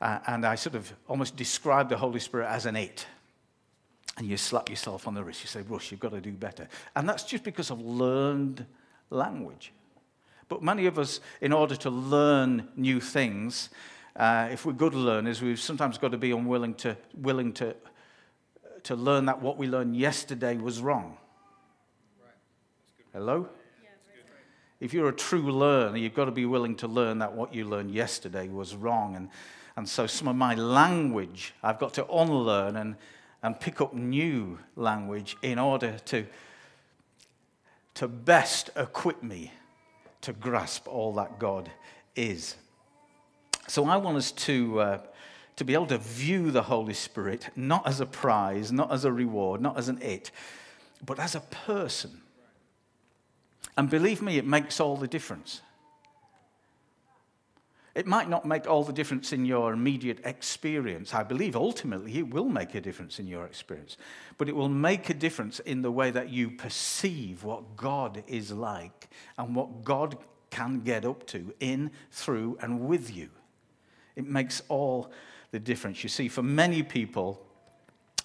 uh, 0.00 0.18
and 0.26 0.46
I 0.46 0.54
sort 0.54 0.76
of 0.76 0.92
almost 1.08 1.36
describe 1.36 1.88
the 1.88 1.96
Holy 1.96 2.20
Spirit 2.20 2.48
as 2.48 2.66
an 2.66 2.76
eight. 2.76 3.06
and 4.16 4.26
you 4.26 4.36
slap 4.36 4.68
yourself 4.68 5.06
on 5.06 5.14
the 5.14 5.24
wrist. 5.24 5.42
You 5.42 5.48
say, 5.48 5.62
Russ, 5.62 5.90
you've 5.90 6.00
got 6.00 6.12
to 6.12 6.20
do 6.20 6.32
better. 6.32 6.68
And 6.94 7.08
that's 7.08 7.24
just 7.24 7.44
because 7.44 7.70
of 7.70 7.80
learned 7.80 8.66
language. 9.08 9.72
But 10.48 10.62
many 10.62 10.86
of 10.86 10.98
us, 10.98 11.20
in 11.40 11.52
order 11.52 11.76
to 11.76 11.90
learn 11.90 12.68
new 12.76 13.00
things, 13.00 13.70
uh, 14.16 14.48
if 14.50 14.66
we're 14.66 14.72
good 14.72 14.94
learners, 14.94 15.40
we've 15.40 15.60
sometimes 15.60 15.96
got 15.96 16.10
to 16.10 16.18
be 16.18 16.32
unwilling 16.32 16.74
to, 16.74 16.96
willing 17.14 17.52
to, 17.54 17.74
to 18.82 18.96
learn 18.96 19.26
that 19.26 19.40
what 19.40 19.56
we 19.56 19.68
learned 19.68 19.96
yesterday 19.96 20.56
was 20.56 20.80
wrong. 20.80 21.16
Hello? 23.12 23.48
If 24.80 24.94
you're 24.94 25.08
a 25.08 25.14
true 25.14 25.52
learner, 25.52 25.98
you've 25.98 26.14
got 26.14 26.24
to 26.24 26.30
be 26.30 26.46
willing 26.46 26.74
to 26.76 26.88
learn 26.88 27.18
that 27.18 27.32
what 27.32 27.54
you 27.54 27.68
learned 27.68 27.90
yesterday 27.90 28.48
was 28.48 28.74
wrong. 28.74 29.14
And, 29.14 29.28
and 29.76 29.88
so 29.88 30.06
some 30.06 30.28
of 30.28 30.36
my 30.36 30.54
language, 30.54 31.54
I've 31.62 31.78
got 31.78 31.94
to 31.94 32.06
unlearn 32.10 32.76
and, 32.76 32.96
and 33.42 33.58
pick 33.58 33.80
up 33.80 33.94
new 33.94 34.58
language 34.76 35.36
in 35.42 35.58
order 35.58 35.98
to, 36.06 36.26
to 37.94 38.08
best 38.08 38.70
equip 38.76 39.22
me 39.22 39.52
to 40.22 40.32
grasp 40.32 40.86
all 40.86 41.14
that 41.14 41.38
God 41.38 41.70
is. 42.14 42.56
So 43.68 43.86
I 43.86 43.96
want 43.96 44.16
us 44.16 44.32
to, 44.32 44.80
uh, 44.80 44.98
to 45.56 45.64
be 45.64 45.74
able 45.74 45.86
to 45.86 45.98
view 45.98 46.50
the 46.50 46.62
Holy 46.62 46.94
Spirit 46.94 47.48
not 47.56 47.86
as 47.86 48.00
a 48.00 48.06
prize, 48.06 48.72
not 48.72 48.92
as 48.92 49.04
a 49.04 49.12
reward, 49.12 49.60
not 49.60 49.78
as 49.78 49.88
an 49.88 50.00
it, 50.02 50.30
but 51.04 51.18
as 51.18 51.34
a 51.34 51.40
person. 51.40 52.20
And 53.76 53.88
believe 53.88 54.20
me, 54.20 54.36
it 54.36 54.46
makes 54.46 54.80
all 54.80 54.96
the 54.96 55.08
difference. 55.08 55.62
It 57.94 58.06
might 58.06 58.28
not 58.28 58.44
make 58.44 58.68
all 58.68 58.84
the 58.84 58.92
difference 58.92 59.32
in 59.32 59.44
your 59.44 59.72
immediate 59.72 60.20
experience. 60.24 61.12
I 61.12 61.24
believe 61.24 61.56
ultimately 61.56 62.18
it 62.18 62.30
will 62.30 62.48
make 62.48 62.74
a 62.76 62.80
difference 62.80 63.18
in 63.18 63.26
your 63.26 63.44
experience. 63.46 63.96
But 64.38 64.48
it 64.48 64.54
will 64.54 64.68
make 64.68 65.10
a 65.10 65.14
difference 65.14 65.58
in 65.60 65.82
the 65.82 65.90
way 65.90 66.12
that 66.12 66.30
you 66.30 66.50
perceive 66.50 67.42
what 67.42 67.76
God 67.76 68.22
is 68.28 68.52
like 68.52 69.08
and 69.36 69.56
what 69.56 69.82
God 69.82 70.16
can 70.50 70.80
get 70.80 71.04
up 71.04 71.26
to 71.28 71.52
in, 71.58 71.90
through, 72.12 72.58
and 72.60 72.80
with 72.80 73.14
you. 73.14 73.28
It 74.14 74.26
makes 74.26 74.62
all 74.68 75.10
the 75.50 75.58
difference. 75.58 76.02
You 76.04 76.08
see, 76.08 76.28
for 76.28 76.42
many 76.42 76.84
people, 76.84 77.44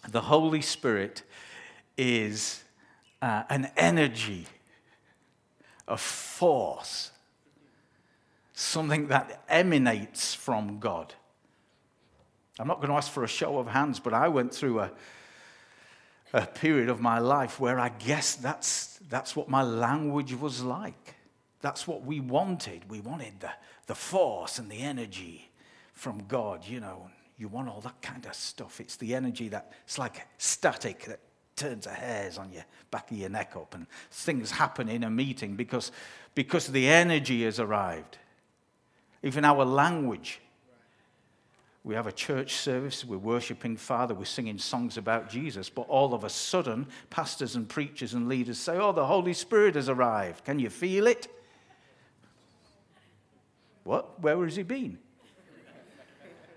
the 0.09 0.21
Holy 0.21 0.61
Spirit 0.61 1.23
is 1.97 2.63
uh, 3.21 3.43
an 3.49 3.71
energy, 3.77 4.45
a 5.87 5.97
force 5.97 7.11
something 8.55 9.09
that 9.09 9.43
emanates 9.49 10.33
from 10.33 10.79
God. 10.79 11.13
I'm 12.57 12.67
not 12.67 12.77
going 12.77 12.89
to 12.89 12.95
ask 12.95 13.11
for 13.11 13.25
a 13.25 13.27
show 13.27 13.57
of 13.57 13.67
hands, 13.67 13.99
but 13.99 14.13
I 14.13 14.29
went 14.29 14.53
through 14.53 14.79
a, 14.79 14.91
a 16.33 16.47
period 16.47 16.87
of 16.87 17.01
my 17.01 17.19
life 17.19 17.59
where 17.59 17.77
I 17.79 17.89
guess 17.89 18.35
that's, 18.35 18.99
that's 19.09 19.35
what 19.35 19.49
my 19.49 19.61
language 19.61 20.33
was 20.33 20.63
like. 20.63 21.15
That's 21.59 21.85
what 21.85 22.05
we 22.05 22.21
wanted. 22.21 22.89
We 22.89 23.01
wanted 23.01 23.41
the, 23.41 23.51
the 23.87 23.95
force 23.95 24.57
and 24.57 24.71
the 24.71 24.79
energy 24.79 25.49
from 25.93 26.23
God, 26.27 26.65
you 26.65 26.79
know. 26.79 27.09
You 27.37 27.49
want 27.49 27.67
all 27.67 27.81
that 27.81 28.01
kind 28.01 28.25
of 28.25 28.33
stuff. 28.33 28.79
It's 28.79 28.95
the 28.95 29.13
energy 29.15 29.49
that 29.49 29.73
it's 29.83 29.99
like 29.99 30.25
static 30.37 31.03
that 31.05 31.19
turns 31.57 31.83
the 31.83 31.91
hairs 31.91 32.37
on 32.37 32.53
your 32.53 32.63
back 32.89 33.11
of 33.11 33.17
your 33.17 33.29
neck 33.29 33.53
up 33.57 33.75
and 33.75 33.85
things 34.11 34.51
happen 34.51 34.87
in 34.87 35.03
a 35.03 35.09
meeting 35.09 35.55
because, 35.55 35.91
because 36.35 36.67
the 36.67 36.87
energy 36.87 37.43
has 37.43 37.59
arrived 37.59 38.17
even 39.25 39.43
our 39.43 39.65
language. 39.65 40.39
We 41.83 41.95
have 41.95 42.07
a 42.07 42.11
church 42.11 42.53
service, 42.53 43.03
we're 43.03 43.17
worshiping 43.17 43.75
Father, 43.75 44.13
we're 44.13 44.25
singing 44.25 44.59
songs 44.59 44.97
about 44.97 45.29
Jesus, 45.29 45.69
but 45.69 45.83
all 45.83 46.13
of 46.13 46.23
a 46.23 46.29
sudden, 46.29 46.87
pastors 47.09 47.55
and 47.55 47.67
preachers 47.67 48.13
and 48.13 48.29
leaders 48.29 48.59
say, 48.59 48.77
Oh, 48.77 48.91
the 48.91 49.05
Holy 49.05 49.33
Spirit 49.33 49.75
has 49.75 49.89
arrived. 49.89 50.45
Can 50.45 50.59
you 50.59 50.69
feel 50.69 51.07
it? 51.07 51.27
What? 53.83 54.19
Where 54.21 54.43
has 54.43 54.55
he 54.55 54.63
been? 54.63 54.99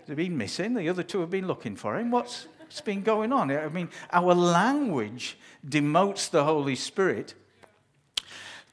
Has 0.00 0.08
he 0.08 0.14
been 0.14 0.36
missing? 0.36 0.74
The 0.74 0.88
other 0.88 1.02
two 1.02 1.20
have 1.20 1.30
been 1.30 1.46
looking 1.46 1.76
for 1.76 1.98
him. 1.98 2.10
What's, 2.10 2.46
what's 2.58 2.80
been 2.82 3.02
going 3.02 3.32
on? 3.32 3.50
I 3.50 3.68
mean, 3.68 3.88
our 4.12 4.34
language 4.34 5.38
demotes 5.66 6.30
the 6.30 6.44
Holy 6.44 6.74
Spirit 6.74 7.34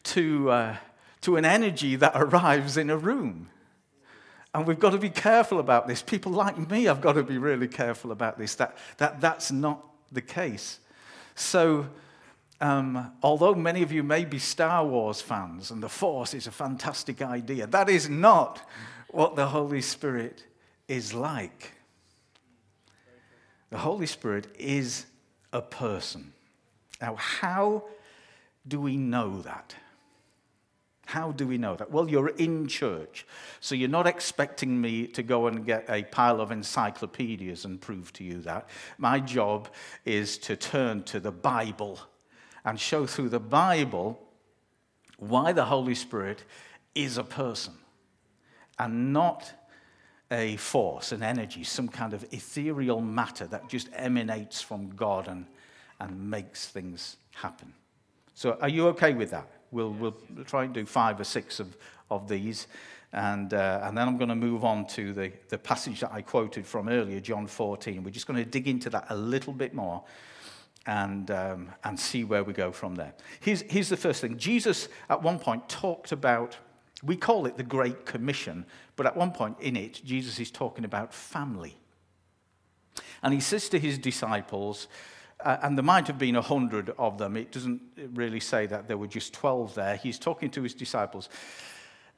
to, 0.03 0.49
uh, 0.51 0.77
to 1.21 1.35
an 1.37 1.45
energy 1.45 1.95
that 1.97 2.13
arrives 2.15 2.75
in 2.77 2.89
a 2.89 2.97
room. 2.97 3.49
And 4.55 4.65
we've 4.65 4.79
got 4.79 4.91
to 4.91 4.97
be 4.97 5.09
careful 5.09 5.59
about 5.59 5.85
this. 5.85 6.01
People 6.01 6.31
like 6.31 6.57
me 6.69 6.85
have 6.85 7.01
got 7.01 7.13
to 7.13 7.23
be 7.23 7.37
really 7.37 7.67
careful 7.67 8.13
about 8.13 8.37
this, 8.37 8.55
that, 8.55 8.77
that 8.99 9.19
that's 9.19 9.51
not 9.51 9.85
the 10.13 10.21
case. 10.21 10.79
So, 11.35 11.87
um, 12.61 13.11
although 13.21 13.53
many 13.53 13.83
of 13.83 13.91
you 13.91 14.01
may 14.01 14.23
be 14.23 14.39
Star 14.39 14.85
Wars 14.85 15.19
fans 15.19 15.71
and 15.71 15.83
the 15.83 15.89
Force 15.89 16.33
is 16.33 16.47
a 16.47 16.51
fantastic 16.51 17.21
idea, 17.21 17.67
that 17.67 17.89
is 17.89 18.07
not 18.07 18.61
what 19.09 19.35
the 19.35 19.47
Holy 19.47 19.81
Spirit 19.81 20.45
is 20.87 21.13
like. 21.13 21.73
The 23.71 23.79
Holy 23.79 24.07
Spirit 24.07 24.47
is 24.57 25.05
a 25.51 25.61
person. 25.61 26.31
Now, 27.01 27.15
how 27.15 27.83
do 28.65 28.79
we 28.79 28.95
know 28.95 29.41
that? 29.41 29.75
How 31.05 31.31
do 31.31 31.47
we 31.47 31.57
know 31.57 31.75
that? 31.75 31.91
Well, 31.91 32.09
you're 32.09 32.29
in 32.29 32.67
church, 32.67 33.25
so 33.59 33.75
you're 33.75 33.87
not 33.87 34.07
expecting 34.07 34.81
me 34.81 35.07
to 35.07 35.21
go 35.23 35.47
and 35.47 35.65
get 35.65 35.85
a 35.87 36.03
pile 36.03 36.41
of 36.41 36.51
encyclopedias 36.51 37.63
and 37.63 37.79
prove 37.79 38.11
to 38.13 38.23
you 38.23 38.41
that. 38.41 38.67
My 38.97 39.19
job 39.19 39.69
is 40.03 40.37
to 40.39 40.55
turn 40.55 41.03
to 41.03 41.19
the 41.19 41.31
Bible 41.31 41.99
and 42.65 42.79
show 42.79 43.05
through 43.05 43.29
the 43.29 43.39
Bible 43.39 44.19
why 45.17 45.53
the 45.53 45.65
Holy 45.65 45.95
Spirit 45.95 46.43
is 46.95 47.17
a 47.17 47.23
person 47.23 47.73
and 48.79 49.13
not 49.13 49.53
a 50.31 50.57
force, 50.57 51.11
an 51.11 51.21
energy, 51.21 51.63
some 51.63 51.87
kind 51.87 52.13
of 52.13 52.23
ethereal 52.33 52.99
matter 52.99 53.45
that 53.45 53.69
just 53.69 53.89
emanates 53.93 54.61
from 54.61 54.89
God 54.95 55.27
and, 55.27 55.45
and 55.99 56.29
makes 56.29 56.67
things 56.67 57.17
happen. 57.33 57.73
So, 58.33 58.57
are 58.59 58.69
you 58.69 58.87
okay 58.89 59.13
with 59.13 59.31
that? 59.31 59.47
We'll, 59.75 59.91
we'll 59.91 60.15
try 60.45 60.63
and 60.63 60.73
do 60.73 60.85
five 60.85 61.19
or 61.19 61.25
six 61.25 61.59
of, 61.59 61.75
of 62.09 62.29
these. 62.29 62.67
And, 63.11 63.53
uh, 63.53 63.81
and 63.83 63.97
then 63.97 64.07
I'm 64.07 64.17
going 64.17 64.29
to 64.29 64.35
move 64.35 64.63
on 64.63 64.87
to 64.87 65.11
the, 65.11 65.33
the 65.49 65.57
passage 65.57 65.99
that 65.99 66.13
I 66.13 66.21
quoted 66.21 66.65
from 66.65 66.87
earlier, 66.87 67.19
John 67.19 67.45
14. 67.45 68.01
We're 68.01 68.09
just 68.09 68.25
going 68.25 68.41
to 68.41 68.49
dig 68.49 68.69
into 68.69 68.89
that 68.91 69.07
a 69.09 69.15
little 69.15 69.51
bit 69.51 69.73
more 69.73 70.01
and, 70.85 71.29
um, 71.29 71.69
and 71.83 71.99
see 71.99 72.23
where 72.23 72.41
we 72.41 72.53
go 72.53 72.71
from 72.71 72.95
there. 72.95 73.13
Here's, 73.41 73.63
here's 73.63 73.89
the 73.89 73.97
first 73.97 74.21
thing 74.21 74.37
Jesus, 74.37 74.87
at 75.09 75.21
one 75.21 75.39
point, 75.39 75.67
talked 75.67 76.13
about, 76.13 76.57
we 77.03 77.17
call 77.17 77.45
it 77.45 77.57
the 77.57 77.63
Great 77.63 78.05
Commission, 78.05 78.65
but 78.95 79.05
at 79.05 79.17
one 79.17 79.31
point 79.31 79.57
in 79.59 79.75
it, 79.75 80.01
Jesus 80.05 80.39
is 80.39 80.51
talking 80.51 80.85
about 80.85 81.13
family. 81.13 81.77
And 83.21 83.33
he 83.33 83.41
says 83.41 83.67
to 83.69 83.79
his 83.79 83.97
disciples, 83.97 84.87
uh, 85.45 85.59
and 85.61 85.77
there 85.77 85.83
might 85.83 86.07
have 86.07 86.17
been 86.17 86.35
a 86.35 86.41
hundred 86.41 86.89
of 86.97 87.17
them. 87.17 87.37
It 87.37 87.51
doesn't 87.51 87.81
really 88.13 88.39
say 88.39 88.65
that 88.65 88.87
there 88.87 88.97
were 88.97 89.07
just 89.07 89.33
12 89.33 89.75
there. 89.75 89.95
He's 89.95 90.19
talking 90.19 90.49
to 90.51 90.63
his 90.63 90.73
disciples. 90.73 91.29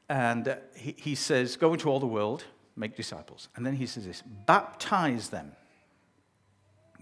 And 0.10 0.48
uh, 0.48 0.56
he, 0.76 0.96
he 0.98 1.16
says, 1.16 1.58
Go 1.58 1.74
into 1.74 1.90
all 1.90 2.00
the 2.00 2.08
world, 2.08 2.46
make 2.78 2.96
disciples. 2.96 3.50
And 3.56 3.66
then 3.66 3.76
he 3.76 3.86
says 3.86 4.06
this 4.06 4.24
baptize 4.46 5.30
them, 5.30 5.52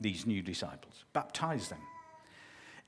these 0.01 0.25
new 0.25 0.41
disciples, 0.41 1.05
baptize 1.13 1.69
them 1.69 1.79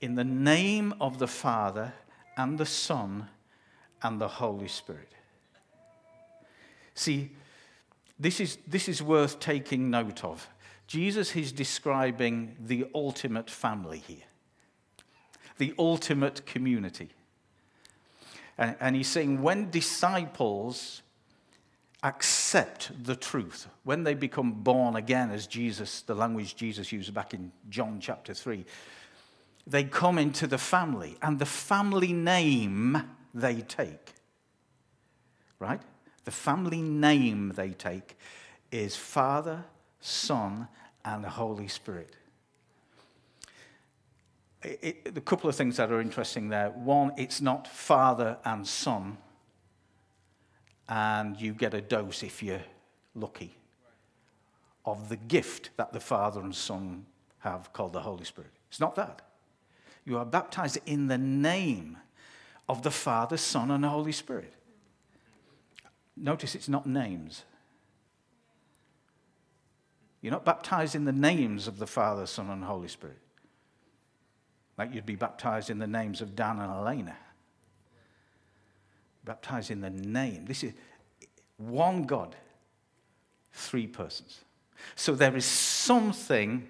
in 0.02 0.16
the 0.16 0.24
name 0.24 0.94
of 1.00 1.20
the 1.20 1.28
Father 1.28 1.94
and 2.36 2.58
the 2.58 2.66
Son 2.66 3.28
and 4.02 4.20
the 4.20 4.28
Holy 4.28 4.68
Spirit. 4.68 5.12
See, 6.94 7.32
this 8.20 8.40
is, 8.40 8.58
this 8.68 8.88
is 8.90 9.02
worth 9.02 9.40
taking 9.40 9.90
note 9.90 10.24
of. 10.24 10.48
Jesus 10.88 11.36
is 11.36 11.52
describing 11.52 12.56
the 12.60 12.88
ultimate 12.96 13.50
family 13.50 14.00
here, 14.00 14.24
the 15.58 15.74
ultimate 15.78 16.46
community. 16.46 17.10
And, 18.58 18.76
and 18.80 18.96
he's 18.96 19.10
saying 19.10 19.42
when 19.42 19.70
disciples 19.70 21.02
accept 22.04 22.92
the 23.04 23.16
truth, 23.16 23.68
when 23.84 24.04
they 24.04 24.14
become 24.14 24.52
born 24.52 24.96
again, 24.96 25.30
as 25.30 25.46
Jesus, 25.46 26.02
the 26.02 26.16
language 26.16 26.56
Jesus 26.56 26.92
used 26.92 27.14
back 27.14 27.34
in 27.34 27.52
John 27.70 28.00
chapter 28.00 28.34
3, 28.34 28.66
they 29.66 29.84
come 29.84 30.18
into 30.18 30.48
the 30.48 30.58
family, 30.58 31.18
and 31.22 31.40
the 31.40 31.46
family 31.46 32.14
name 32.14 33.04
they 33.34 33.62
take, 33.62 34.14
right? 35.60 35.82
The 36.24 36.32
family 36.32 36.82
name 36.82 37.54
they 37.56 37.72
take 37.72 38.18
is 38.72 38.96
Father, 38.96 39.66
Son, 40.08 40.68
and 41.04 41.24
the 41.24 41.30
Holy 41.30 41.68
Spirit. 41.68 42.16
It, 44.64 45.02
it, 45.06 45.18
a 45.18 45.22
couple 45.22 45.50
of 45.50 45.56
things 45.56 45.78
that 45.78 45.92
are 45.92 46.00
interesting 46.00 46.50
there. 46.50 46.70
One, 46.70 47.12
it's 47.18 47.42
not 47.42 47.68
Father 47.68 48.38
and 48.46 48.66
Son, 48.66 49.18
and 50.88 51.40
you 51.40 51.54
get 51.54 51.74
a 51.74 51.82
dose 51.82 52.24
if 52.24 52.42
you're 52.42 52.64
lucky 53.16 53.58
of 54.86 55.10
the 55.10 55.18
gift 55.18 55.72
that 55.76 55.92
the 55.92 56.00
Father 56.00 56.40
and 56.40 56.56
Son 56.56 57.06
have 57.40 57.74
called 57.74 57.92
the 57.92 58.00
Holy 58.00 58.24
Spirit. 58.24 58.52
It's 58.70 58.80
not 58.80 58.96
that. 58.96 59.22
You 60.06 60.18
are 60.18 60.26
baptized 60.26 60.80
in 60.86 61.08
the 61.08 61.18
name 61.18 61.98
of 62.70 62.82
the 62.82 62.92
Father, 62.92 63.36
Son, 63.36 63.72
and 63.72 63.84
Holy 63.84 64.14
Spirit. 64.14 64.54
Notice 66.16 66.56
it's 66.56 66.70
not 66.70 66.88
names. 66.88 67.44
You're 70.28 70.34
not 70.34 70.44
baptized 70.44 70.94
in 70.94 71.06
the 71.06 71.14
names 71.14 71.70
of 71.70 71.80
the 71.80 71.88
Father, 71.88 72.26
Son, 72.26 72.50
and 72.50 72.62
Holy 72.62 72.90
Spirit. 72.90 73.20
Like 74.78 74.94
you'd 74.94 75.06
be 75.06 75.16
baptized 75.16 75.70
in 75.70 75.80
the 75.80 75.88
names 75.88 76.20
of 76.20 76.36
Dan 76.36 76.60
and 76.60 76.70
Elena. 76.70 77.16
Baptized 79.24 79.72
in 79.72 79.80
the 79.80 79.90
name. 79.90 80.44
This 80.44 80.66
is 80.66 80.74
one 81.56 82.04
God, 82.04 82.36
three 83.54 83.88
persons. 83.88 84.42
So 84.98 85.16
there 85.16 85.34
is 85.34 85.46
something 85.46 86.68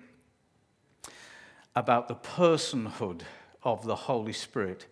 about 1.76 2.10
the 2.10 2.16
personhood 2.16 3.22
of 3.64 3.84
the 3.88 3.96
Holy 3.96 4.34
Spirit 4.34 4.86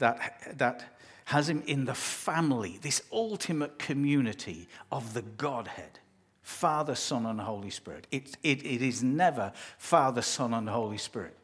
that, 0.00 0.58
that 0.58 0.98
has 1.26 1.48
him 1.48 1.62
in 1.68 1.84
the 1.84 1.94
family, 1.94 2.80
this 2.82 3.00
ultimate 3.12 3.78
community 3.78 4.66
of 4.90 5.14
the 5.14 5.22
Godhead. 5.22 6.00
Father, 6.48 6.94
Son, 6.94 7.26
and 7.26 7.38
Holy 7.38 7.68
Spirit. 7.68 8.06
It, 8.10 8.38
it, 8.42 8.64
it 8.64 8.80
is 8.80 9.02
never 9.02 9.52
Father, 9.76 10.22
Son, 10.22 10.54
and 10.54 10.66
Holy 10.66 10.96
Spirit. 10.96 11.36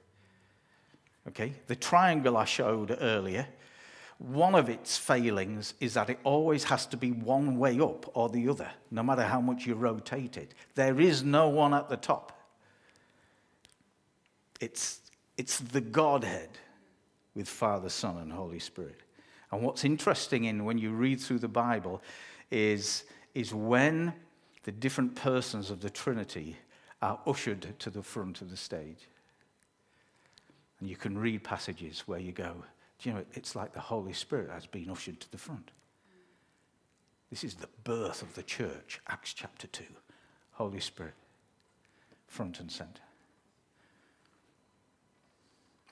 Okay? 1.28 1.52
The 1.66 1.76
triangle 1.76 2.38
I 2.38 2.46
showed 2.46 2.96
earlier, 2.98 3.46
one 4.16 4.54
of 4.54 4.70
its 4.70 4.96
failings 4.96 5.74
is 5.78 5.92
that 5.92 6.08
it 6.08 6.18
always 6.24 6.64
has 6.64 6.86
to 6.86 6.96
be 6.96 7.12
one 7.12 7.58
way 7.58 7.78
up 7.80 8.10
or 8.16 8.30
the 8.30 8.48
other, 8.48 8.70
no 8.90 9.02
matter 9.02 9.24
how 9.24 9.42
much 9.42 9.66
you 9.66 9.74
rotate 9.74 10.38
it. 10.38 10.54
There 10.74 10.98
is 10.98 11.22
no 11.22 11.50
one 11.50 11.74
at 11.74 11.90
the 11.90 11.98
top. 11.98 12.32
It's, 14.58 15.00
it's 15.36 15.58
the 15.58 15.82
Godhead 15.82 16.48
with 17.34 17.46
Father, 17.46 17.90
Son, 17.90 18.16
and 18.16 18.32
Holy 18.32 18.58
Spirit. 18.58 19.02
And 19.52 19.62
what's 19.62 19.84
interesting 19.84 20.44
in 20.44 20.64
when 20.64 20.78
you 20.78 20.92
read 20.92 21.20
through 21.20 21.40
the 21.40 21.46
Bible 21.46 22.02
is, 22.50 23.04
is 23.34 23.52
when 23.52 24.14
the 24.64 24.72
different 24.72 25.14
persons 25.14 25.70
of 25.70 25.80
the 25.80 25.90
Trinity 25.90 26.56
are 27.00 27.20
ushered 27.26 27.78
to 27.78 27.90
the 27.90 28.02
front 28.02 28.40
of 28.40 28.50
the 28.50 28.56
stage. 28.56 29.08
And 30.80 30.88
you 30.88 30.96
can 30.96 31.16
read 31.16 31.44
passages 31.44 32.04
where 32.06 32.18
you 32.18 32.32
go, 32.32 32.54
do 32.98 33.08
you 33.08 33.14
know, 33.14 33.24
it's 33.34 33.54
like 33.54 33.72
the 33.72 33.80
Holy 33.80 34.12
Spirit 34.12 34.50
has 34.50 34.66
been 34.66 34.90
ushered 34.90 35.20
to 35.20 35.30
the 35.30 35.38
front. 35.38 35.70
This 37.30 37.44
is 37.44 37.54
the 37.54 37.68
birth 37.84 38.22
of 38.22 38.34
the 38.34 38.42
church, 38.42 39.00
Acts 39.08 39.32
chapter 39.32 39.66
2. 39.66 39.84
Holy 40.52 40.80
Spirit, 40.80 41.14
front 42.28 42.60
and 42.60 42.70
center. 42.70 43.02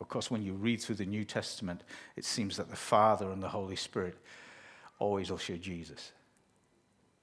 Of 0.01 0.09
course, 0.09 0.31
when 0.31 0.43
you 0.43 0.55
read 0.55 0.81
through 0.81 0.97
the 0.97 1.07
New 1.07 1.25
Testament, 1.25 1.83
it 2.17 2.25
seems 2.25 2.57
that 2.57 2.71
the 2.71 2.77
Father 2.77 3.31
and 3.31 3.43
the 3.43 3.49
Holy 3.49 3.77
Spirit 3.77 4.17
always 4.99 5.31
usher 5.31 5.57
Jesus 5.57 6.13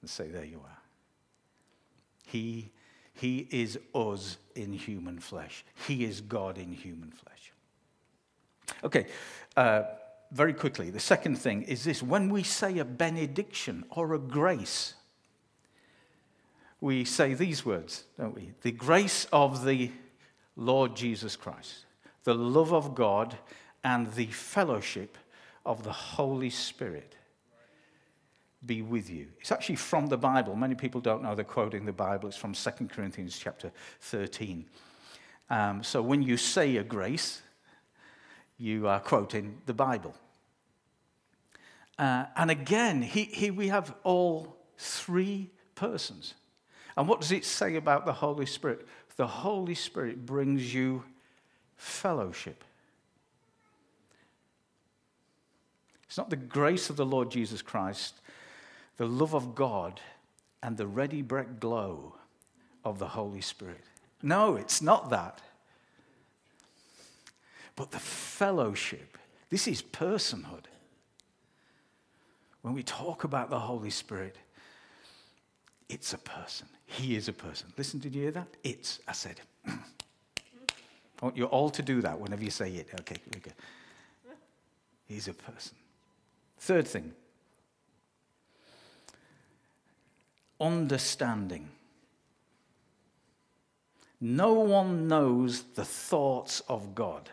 and 0.00 0.08
say, 0.08 0.28
There 0.28 0.44
you 0.44 0.58
are. 0.58 0.79
He, 2.30 2.70
he 3.12 3.48
is 3.50 3.78
us 3.94 4.36
in 4.54 4.72
human 4.72 5.18
flesh. 5.18 5.64
He 5.88 6.04
is 6.04 6.20
God 6.20 6.58
in 6.58 6.72
human 6.72 7.10
flesh. 7.10 7.52
Okay, 8.84 9.06
uh, 9.56 9.82
very 10.30 10.54
quickly, 10.54 10.90
the 10.90 11.00
second 11.00 11.36
thing 11.36 11.62
is 11.62 11.82
this 11.82 12.02
when 12.02 12.30
we 12.30 12.44
say 12.44 12.78
a 12.78 12.84
benediction 12.84 13.84
or 13.90 14.14
a 14.14 14.18
grace, 14.18 14.94
we 16.80 17.04
say 17.04 17.34
these 17.34 17.66
words, 17.66 18.04
don't 18.16 18.34
we? 18.34 18.52
The 18.62 18.72
grace 18.72 19.26
of 19.32 19.64
the 19.64 19.90
Lord 20.54 20.94
Jesus 20.94 21.34
Christ, 21.34 21.84
the 22.22 22.34
love 22.34 22.72
of 22.72 22.94
God, 22.94 23.36
and 23.82 24.12
the 24.12 24.26
fellowship 24.26 25.18
of 25.66 25.82
the 25.82 25.92
Holy 25.92 26.50
Spirit 26.50 27.16
be 28.64 28.82
with 28.82 29.08
you. 29.08 29.28
It's 29.40 29.52
actually 29.52 29.76
from 29.76 30.06
the 30.06 30.18
Bible. 30.18 30.54
Many 30.54 30.74
people 30.74 31.00
don't 31.00 31.22
know 31.22 31.34
they're 31.34 31.44
quoting 31.44 31.86
the 31.86 31.92
Bible. 31.92 32.28
It's 32.28 32.36
from 32.36 32.52
2 32.52 32.70
Corinthians 32.88 33.38
chapter 33.38 33.72
13. 34.00 34.66
Um, 35.48 35.82
so 35.82 36.02
when 36.02 36.22
you 36.22 36.36
say 36.36 36.76
a 36.76 36.84
grace, 36.84 37.42
you 38.58 38.86
are 38.86 39.00
quoting 39.00 39.62
the 39.66 39.74
Bible. 39.74 40.14
Uh, 41.98 42.26
and 42.36 42.50
again, 42.50 43.02
here 43.02 43.52
we 43.52 43.68
have 43.68 43.94
all 44.04 44.56
three 44.78 45.50
persons. 45.74 46.34
And 46.96 47.08
what 47.08 47.20
does 47.20 47.32
it 47.32 47.44
say 47.44 47.76
about 47.76 48.04
the 48.04 48.12
Holy 48.12 48.46
Spirit? 48.46 48.86
The 49.16 49.26
Holy 49.26 49.74
Spirit 49.74 50.24
brings 50.26 50.72
you 50.74 51.04
fellowship. 51.76 52.64
It's 56.06 56.18
not 56.18 56.30
the 56.30 56.36
grace 56.36 56.90
of 56.90 56.96
the 56.96 57.06
Lord 57.06 57.30
Jesus 57.30 57.62
Christ 57.62 58.20
the 59.00 59.06
love 59.06 59.32
of 59.32 59.54
God 59.54 59.98
and 60.62 60.76
the 60.76 60.86
Ready 60.86 61.22
Brek 61.22 61.58
glow 61.58 62.16
of 62.84 62.98
the 62.98 63.08
Holy 63.08 63.40
Spirit. 63.40 63.80
No, 64.22 64.56
it's 64.56 64.82
not 64.82 65.08
that. 65.08 65.40
But 67.76 67.92
the 67.92 67.98
fellowship, 67.98 69.16
this 69.48 69.66
is 69.66 69.80
personhood. 69.80 70.66
When 72.60 72.74
we 72.74 72.82
talk 72.82 73.24
about 73.24 73.48
the 73.48 73.58
Holy 73.58 73.88
Spirit, 73.88 74.36
it's 75.88 76.12
a 76.12 76.18
person. 76.18 76.68
He 76.84 77.16
is 77.16 77.26
a 77.26 77.32
person. 77.32 77.72
Listen, 77.78 78.00
did 78.00 78.14
you 78.14 78.24
hear 78.24 78.32
that? 78.32 78.48
It's, 78.62 79.00
I 79.08 79.12
said. 79.12 79.40
I 79.66 79.78
want 81.22 81.38
you 81.38 81.46
all 81.46 81.70
to 81.70 81.80
do 81.80 82.02
that 82.02 82.20
whenever 82.20 82.44
you 82.44 82.50
say 82.50 82.70
it. 82.74 82.88
Okay, 83.00 83.16
okay. 83.38 83.52
He's 85.08 85.26
a 85.26 85.32
person. 85.32 85.74
Third 86.58 86.86
thing 86.86 87.14
understanding. 90.60 91.68
No 94.20 94.52
one 94.52 95.08
knows 95.08 95.62
the 95.62 95.84
thoughts 95.84 96.60
of 96.68 96.94
God, 96.94 97.30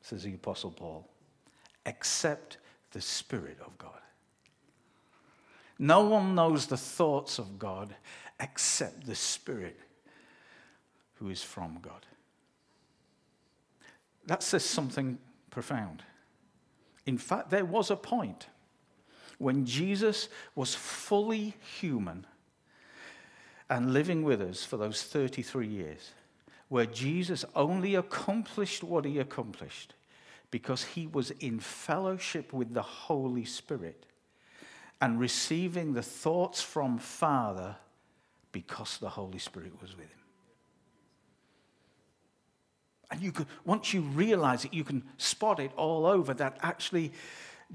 says 0.00 0.22
the 0.22 0.34
Apostle 0.34 0.70
Paul, 0.70 1.06
except 1.84 2.56
the 2.92 3.00
Spirit 3.00 3.58
of 3.64 3.76
God. 3.76 3.90
No 5.78 6.04
one 6.04 6.34
knows 6.34 6.66
the 6.66 6.76
thoughts 6.76 7.38
of 7.38 7.58
God 7.58 7.94
except 8.40 9.06
the 9.06 9.14
Spirit 9.14 9.78
who 11.14 11.28
is 11.28 11.42
from 11.42 11.78
God. 11.82 12.06
That 14.26 14.42
says 14.42 14.64
something 14.64 15.18
profound. 15.50 16.02
In 17.06 17.18
fact, 17.18 17.50
there 17.50 17.64
was 17.64 17.90
a 17.90 17.96
point 17.96 18.46
when 19.38 19.66
Jesus 19.66 20.28
was 20.54 20.74
fully 20.74 21.54
human 21.78 22.26
and 23.74 23.92
living 23.92 24.22
with 24.22 24.40
us 24.40 24.62
for 24.62 24.76
those 24.76 25.02
33 25.02 25.66
years, 25.66 26.12
where 26.68 26.86
Jesus 26.86 27.44
only 27.56 27.96
accomplished 27.96 28.84
what 28.84 29.04
he 29.04 29.18
accomplished 29.18 29.94
because 30.52 30.84
he 30.84 31.08
was 31.08 31.32
in 31.32 31.58
fellowship 31.58 32.52
with 32.52 32.72
the 32.72 32.82
Holy 32.82 33.44
Spirit 33.44 34.06
and 35.00 35.18
receiving 35.18 35.92
the 35.92 36.04
thoughts 36.04 36.62
from 36.62 36.98
Father 36.98 37.74
because 38.52 38.98
the 38.98 39.08
Holy 39.08 39.40
Spirit 39.40 39.72
was 39.82 39.96
with 39.96 40.06
him. 40.06 40.18
And 43.10 43.20
you 43.22 43.32
could, 43.32 43.48
once 43.64 43.92
you 43.92 44.02
realize 44.02 44.64
it, 44.64 44.72
you 44.72 44.84
can 44.84 45.02
spot 45.16 45.58
it 45.58 45.72
all 45.76 46.06
over 46.06 46.32
that 46.34 46.58
actually 46.62 47.12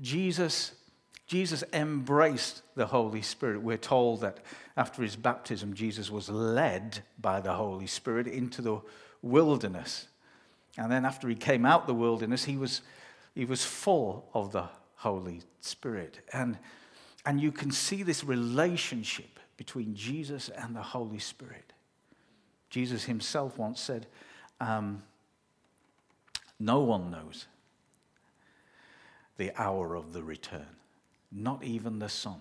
Jesus 0.02 0.76
Jesus 1.30 1.64
embraced 1.74 2.64
the 2.74 2.88
Holy 2.88 3.22
Spirit. 3.22 3.62
We're 3.62 3.78
told 3.78 4.22
that 4.22 4.40
after 4.76 5.04
his 5.04 5.16
baptism, 5.16 5.76
Jesus 5.76 6.10
was 6.10 6.28
led 6.28 7.04
by 7.22 7.40
the 7.40 7.54
Holy 7.54 7.86
Spirit 7.86 8.26
into 8.26 8.64
the 8.64 8.82
wilderness. 9.22 10.08
And 10.76 10.92
then 10.92 11.06
after 11.06 11.30
he 11.30 11.36
came 11.36 11.68
out 11.68 11.86
the 11.86 11.94
wilderness, 11.94 12.46
he 12.46 12.58
was, 12.58 12.82
he 13.36 13.46
was 13.46 13.64
full 13.64 14.28
of 14.34 14.52
the 14.52 14.70
Holy 14.96 15.42
Spirit. 15.62 16.20
And, 16.34 16.58
and 17.28 17.40
you 17.40 17.52
can 17.52 17.70
see 17.70 18.02
this 18.02 18.24
relationship 18.24 19.40
between 19.56 19.94
Jesus 19.94 20.50
and 20.50 20.76
the 20.76 20.82
Holy 20.82 21.20
Spirit. 21.20 21.74
Jesus 22.72 23.04
himself 23.04 23.56
once 23.56 23.80
said, 23.80 24.08
um, 24.60 25.04
No 26.60 26.80
one 26.80 27.12
knows 27.12 27.46
the 29.38 29.52
hour 29.62 29.94
of 29.94 30.12
the 30.12 30.24
return 30.24 30.79
not 31.32 31.64
even 31.64 32.00
the 32.00 32.10
Son. 32.10 32.40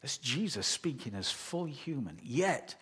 That's 0.00 0.18
Jesus 0.18 0.66
speaking 0.66 1.14
as 1.14 1.30
fully 1.30 1.70
human. 1.70 2.18
Yet, 2.22 2.74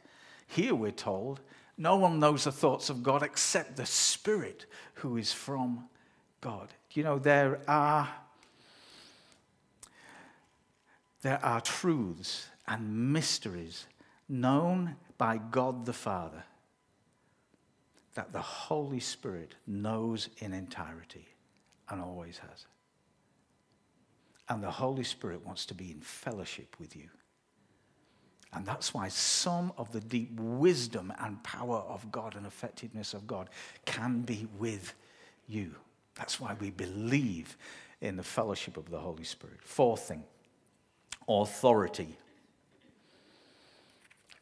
here 0.47 0.75
we're 0.75 0.91
told, 0.91 1.41
no 1.77 1.97
one 1.97 2.19
knows 2.19 2.45
the 2.45 2.53
thoughts 2.53 2.91
of 2.91 3.03
God 3.03 3.23
except 3.23 3.77
the 3.77 3.87
Spirit 3.87 4.67
who 4.95 5.17
is 5.17 5.33
from 5.33 5.89
God. 6.41 6.69
You 6.93 7.05
know, 7.05 7.19
there 7.19 7.61
are, 7.69 8.09
there 11.23 11.45
are 11.45 11.61
truths 11.61 12.49
and 12.67 13.13
mysteries 13.13 13.87
known 14.29 14.97
by 15.19 15.39
God 15.39 15.87
the 15.87 15.93
Father 15.93 16.45
that 18.15 18.33
the 18.33 18.43
Holy 18.43 19.01
Spirit 19.01 19.55
knows 19.67 20.29
in 20.39 20.53
entirety 20.53 21.29
and 21.89 22.01
always 22.01 22.39
has. 22.39 22.67
And 24.51 24.63
the 24.63 24.71
Holy 24.71 25.05
Spirit 25.05 25.47
wants 25.47 25.65
to 25.67 25.75
be 25.75 25.93
in 25.93 26.01
fellowship 26.01 26.77
with 26.79 26.97
you. 26.97 27.09
And 28.53 28.67
that's 28.67 28.93
why 28.93 29.07
some 29.07 29.73
of 29.79 29.93
the 29.93 30.01
deep 30.01 30.33
wisdom 30.39 31.13
and 31.21 31.41
power 31.45 31.77
of 31.77 32.11
God 32.11 32.35
and 32.35 32.45
effectiveness 32.45 33.15
of 33.15 33.29
God 33.29 33.49
can 33.87 34.23
be 34.23 34.49
with 34.59 34.95
you. 35.47 35.77
That's 36.17 36.41
why 36.41 36.57
we 36.61 36.71
believe 36.71 37.57
in 38.01 38.17
the 38.17 38.25
fellowship 38.25 38.77
of 38.77 38.91
the 38.91 38.99
Holy 38.99 39.25
Spirit. 39.25 39.61
Fourth 39.63 40.09
thing 40.09 40.25
authority. 41.29 42.19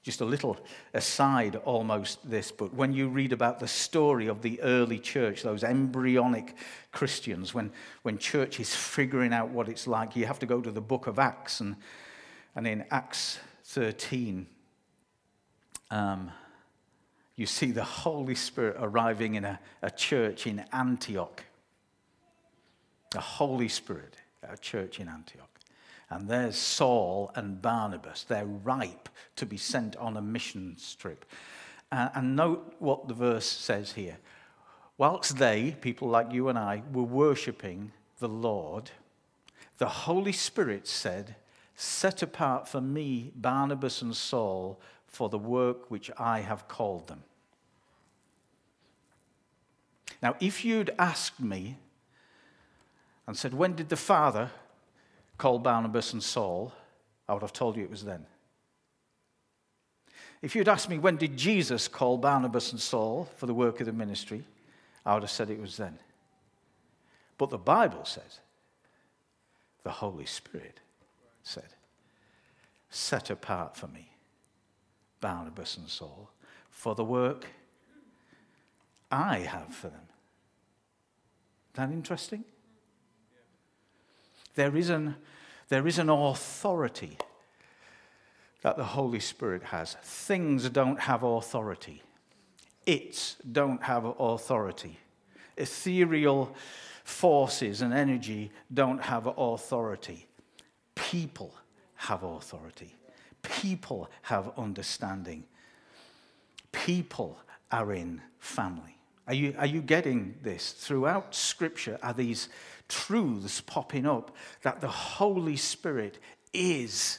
Just 0.08 0.22
a 0.22 0.24
little 0.24 0.56
aside, 0.94 1.56
almost 1.66 2.30
this, 2.30 2.50
but 2.50 2.72
when 2.72 2.94
you 2.94 3.10
read 3.10 3.30
about 3.30 3.60
the 3.60 3.68
story 3.68 4.26
of 4.26 4.40
the 4.40 4.58
early 4.62 4.98
church, 4.98 5.42
those 5.42 5.62
embryonic 5.62 6.56
Christians, 6.92 7.52
when, 7.52 7.70
when 8.04 8.16
church 8.16 8.58
is 8.58 8.74
figuring 8.74 9.34
out 9.34 9.50
what 9.50 9.68
it's 9.68 9.86
like, 9.86 10.16
you 10.16 10.24
have 10.24 10.38
to 10.38 10.46
go 10.46 10.62
to 10.62 10.70
the 10.70 10.80
book 10.80 11.08
of 11.08 11.18
Acts. 11.18 11.60
And, 11.60 11.76
and 12.56 12.66
in 12.66 12.86
Acts 12.90 13.38
13, 13.64 14.46
um, 15.90 16.32
you 17.36 17.44
see 17.44 17.70
the 17.70 17.84
Holy 17.84 18.34
Spirit 18.34 18.76
arriving 18.80 19.34
in 19.34 19.44
a, 19.44 19.60
a 19.82 19.90
church 19.90 20.46
in 20.46 20.64
Antioch. 20.72 21.44
The 23.10 23.20
Holy 23.20 23.68
Spirit, 23.68 24.14
a 24.42 24.56
church 24.56 25.00
in 25.00 25.08
Antioch. 25.10 25.57
And 26.10 26.28
there's 26.28 26.56
Saul 26.56 27.30
and 27.34 27.60
Barnabas. 27.60 28.24
They're 28.24 28.46
ripe 28.46 29.08
to 29.36 29.46
be 29.46 29.56
sent 29.58 29.96
on 29.96 30.16
a 30.16 30.22
mission 30.22 30.76
trip. 30.98 31.24
Uh, 31.92 32.08
and 32.14 32.36
note 32.36 32.74
what 32.78 33.08
the 33.08 33.14
verse 33.14 33.46
says 33.46 33.92
here. 33.92 34.18
Whilst 34.96 35.36
they, 35.38 35.76
people 35.80 36.08
like 36.08 36.32
you 36.32 36.48
and 36.48 36.58
I, 36.58 36.82
were 36.92 37.02
worshipping 37.02 37.92
the 38.18 38.28
Lord, 38.28 38.90
the 39.78 39.88
Holy 39.88 40.32
Spirit 40.32 40.88
said, 40.88 41.36
set 41.76 42.22
apart 42.22 42.66
for 42.66 42.80
me 42.80 43.30
Barnabas 43.36 44.02
and 44.02 44.16
Saul 44.16 44.80
for 45.06 45.28
the 45.28 45.38
work 45.38 45.90
which 45.90 46.10
I 46.18 46.40
have 46.40 46.66
called 46.66 47.06
them. 47.06 47.22
Now, 50.20 50.34
if 50.40 50.64
you'd 50.64 50.90
asked 50.98 51.40
me 51.40 51.78
and 53.26 53.36
said, 53.36 53.54
When 53.54 53.76
did 53.76 53.88
the 53.88 53.96
Father 53.96 54.50
call 55.38 55.58
Barnabas 55.58 56.12
and 56.12 56.22
Saul? 56.22 56.72
I 57.28 57.32
would 57.32 57.42
have 57.42 57.52
told 57.52 57.76
you 57.76 57.84
it 57.84 57.90
was 57.90 58.04
then. 58.04 58.26
If 60.42 60.54
you'd 60.54 60.68
asked 60.68 60.88
me, 60.88 60.98
When 60.98 61.16
did 61.16 61.36
Jesus 61.36 61.88
call 61.88 62.18
Barnabas 62.18 62.72
and 62.72 62.80
Saul 62.80 63.28
for 63.36 63.46
the 63.46 63.54
work 63.54 63.80
of 63.80 63.86
the 63.86 63.92
ministry? 63.92 64.44
I 65.06 65.14
would 65.14 65.22
have 65.22 65.30
said 65.30 65.50
it 65.50 65.60
was 65.60 65.76
then. 65.76 65.98
But 67.38 67.50
the 67.50 67.58
Bible 67.58 68.04
says 68.04 68.40
the 69.84 69.90
Holy 69.90 70.26
Spirit 70.26 70.80
said, 71.42 71.68
Set 72.90 73.30
apart 73.30 73.76
for 73.76 73.86
me 73.86 74.10
Barnabas 75.20 75.76
and 75.76 75.88
Saul 75.88 76.30
for 76.70 76.94
the 76.94 77.04
work 77.04 77.46
I 79.10 79.38
have 79.38 79.74
for 79.74 79.88
them. 79.88 80.00
Is 81.70 81.76
That 81.76 81.90
interesting? 81.90 82.44
There 84.54 84.76
is 84.76 84.90
an, 84.90 85.16
there 85.68 85.86
is 85.86 85.98
an 85.98 86.08
authority 86.08 87.18
that 88.62 88.76
the 88.76 88.84
Holy 88.84 89.20
Spirit 89.20 89.62
has. 89.64 89.96
Things 90.02 90.68
don't 90.70 91.00
have 91.00 91.22
authority. 91.22 92.02
It's 92.86 93.36
don't 93.50 93.82
have 93.82 94.04
authority. 94.04 94.98
Ethereal 95.56 96.54
forces 97.04 97.82
and 97.82 97.94
energy 97.94 98.50
don't 98.72 99.02
have 99.02 99.28
authority 99.36 100.28
people 101.10 101.54
have 101.94 102.22
authority, 102.22 102.94
people 103.42 104.10
have 104.22 104.52
understanding, 104.58 105.44
people 106.72 107.38
are 107.70 107.92
in 107.92 108.20
family. 108.38 108.96
Are 109.26 109.34
you, 109.34 109.54
are 109.58 109.66
you 109.66 109.80
getting 109.80 110.34
this? 110.42 110.72
Throughout 110.72 111.34
Scripture 111.34 111.98
are 112.02 112.12
these 112.12 112.48
truths 112.88 113.60
popping 113.60 114.06
up 114.06 114.34
that 114.62 114.80
the 114.80 114.88
Holy 114.88 115.56
Spirit 115.56 116.18
is 116.52 117.18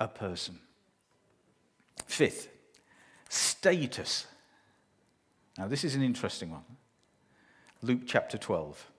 a 0.00 0.08
person. 0.08 0.58
Fifth, 2.06 2.48
status. 3.28 4.26
Now, 5.56 5.68
this 5.68 5.84
is 5.84 5.94
an 5.94 6.02
interesting 6.02 6.50
one. 6.50 6.64
Luke 7.82 8.02
chapter 8.06 8.38
12. 8.38 8.90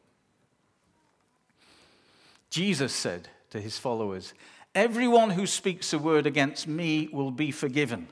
Jesus 2.50 2.94
said, 2.94 3.30
to 3.50 3.60
his 3.60 3.78
followers 3.78 4.34
Everyone 4.76 5.32
who 5.32 5.48
speaks 5.48 5.94
a 5.94 5.98
word 5.98 6.28
against 6.28 6.68
me 6.68 7.10
will 7.12 7.32
be 7.32 7.50
forgiven. 7.50 8.08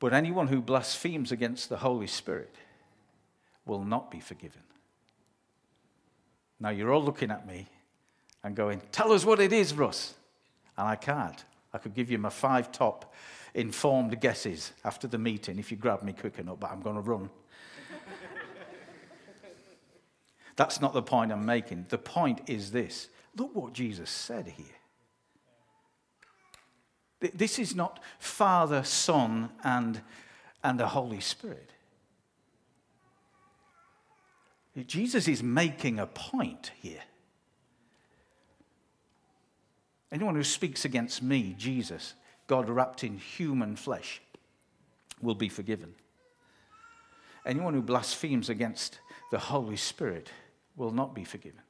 But 0.00 0.14
anyone 0.14 0.48
who 0.48 0.62
blasphemes 0.62 1.30
against 1.30 1.68
the 1.68 1.76
Holy 1.76 2.06
Spirit 2.06 2.54
will 3.66 3.84
not 3.84 4.10
be 4.10 4.18
forgiven. 4.18 4.62
Now 6.60 6.70
you're 6.70 6.92
all 6.92 7.02
looking 7.02 7.30
at 7.30 7.46
me 7.46 7.66
and 8.42 8.54
going, 8.54 8.82
Tell 8.92 9.12
us 9.12 9.24
what 9.24 9.40
it 9.40 9.52
is, 9.52 9.74
Russ. 9.74 10.14
And 10.76 10.88
I 10.88 10.96
can't. 10.96 11.44
I 11.72 11.78
could 11.78 11.94
give 11.94 12.10
you 12.10 12.18
my 12.18 12.30
five 12.30 12.72
top 12.72 13.14
informed 13.54 14.20
guesses 14.20 14.72
after 14.84 15.06
the 15.06 15.18
meeting 15.18 15.58
if 15.58 15.70
you 15.70 15.76
grab 15.76 16.02
me 16.02 16.12
quick 16.12 16.38
enough, 16.38 16.60
but 16.60 16.70
I'm 16.70 16.80
going 16.80 16.96
to 16.96 17.02
run. 17.02 17.30
That's 20.56 20.80
not 20.80 20.94
the 20.94 21.02
point 21.02 21.32
I'm 21.32 21.44
making. 21.44 21.86
The 21.88 21.98
point 21.98 22.42
is 22.46 22.70
this 22.70 23.08
look 23.36 23.54
what 23.54 23.72
Jesus 23.72 24.10
said 24.10 24.48
here. 24.48 24.66
This 27.34 27.58
is 27.58 27.74
not 27.74 28.00
Father, 28.18 28.84
Son, 28.84 29.50
and, 29.64 30.00
and 30.62 30.78
the 30.78 30.86
Holy 30.86 31.20
Spirit. 31.20 31.72
Jesus 34.86 35.26
is 35.26 35.42
making 35.42 35.98
a 35.98 36.06
point 36.06 36.70
here. 36.80 37.00
Anyone 40.12 40.36
who 40.36 40.44
speaks 40.44 40.84
against 40.84 41.22
me, 41.22 41.54
Jesus, 41.58 42.14
God 42.46 42.68
wrapped 42.68 43.04
in 43.04 43.18
human 43.18 43.76
flesh, 43.76 44.22
will 45.20 45.34
be 45.34 45.48
forgiven. 45.48 45.94
Anyone 47.44 47.74
who 47.74 47.82
blasphemes 47.82 48.48
against 48.48 49.00
the 49.30 49.38
Holy 49.38 49.76
Spirit 49.76 50.30
will 50.76 50.90
not 50.90 51.14
be 51.14 51.24
forgiven. 51.24 51.60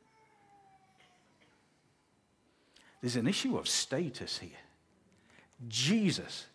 There's 3.01 3.17
an 3.17 3.29
issue 3.29 3.57
of 3.57 3.69
status 3.69 4.39
here. 4.39 4.51
Jesus 5.69 6.47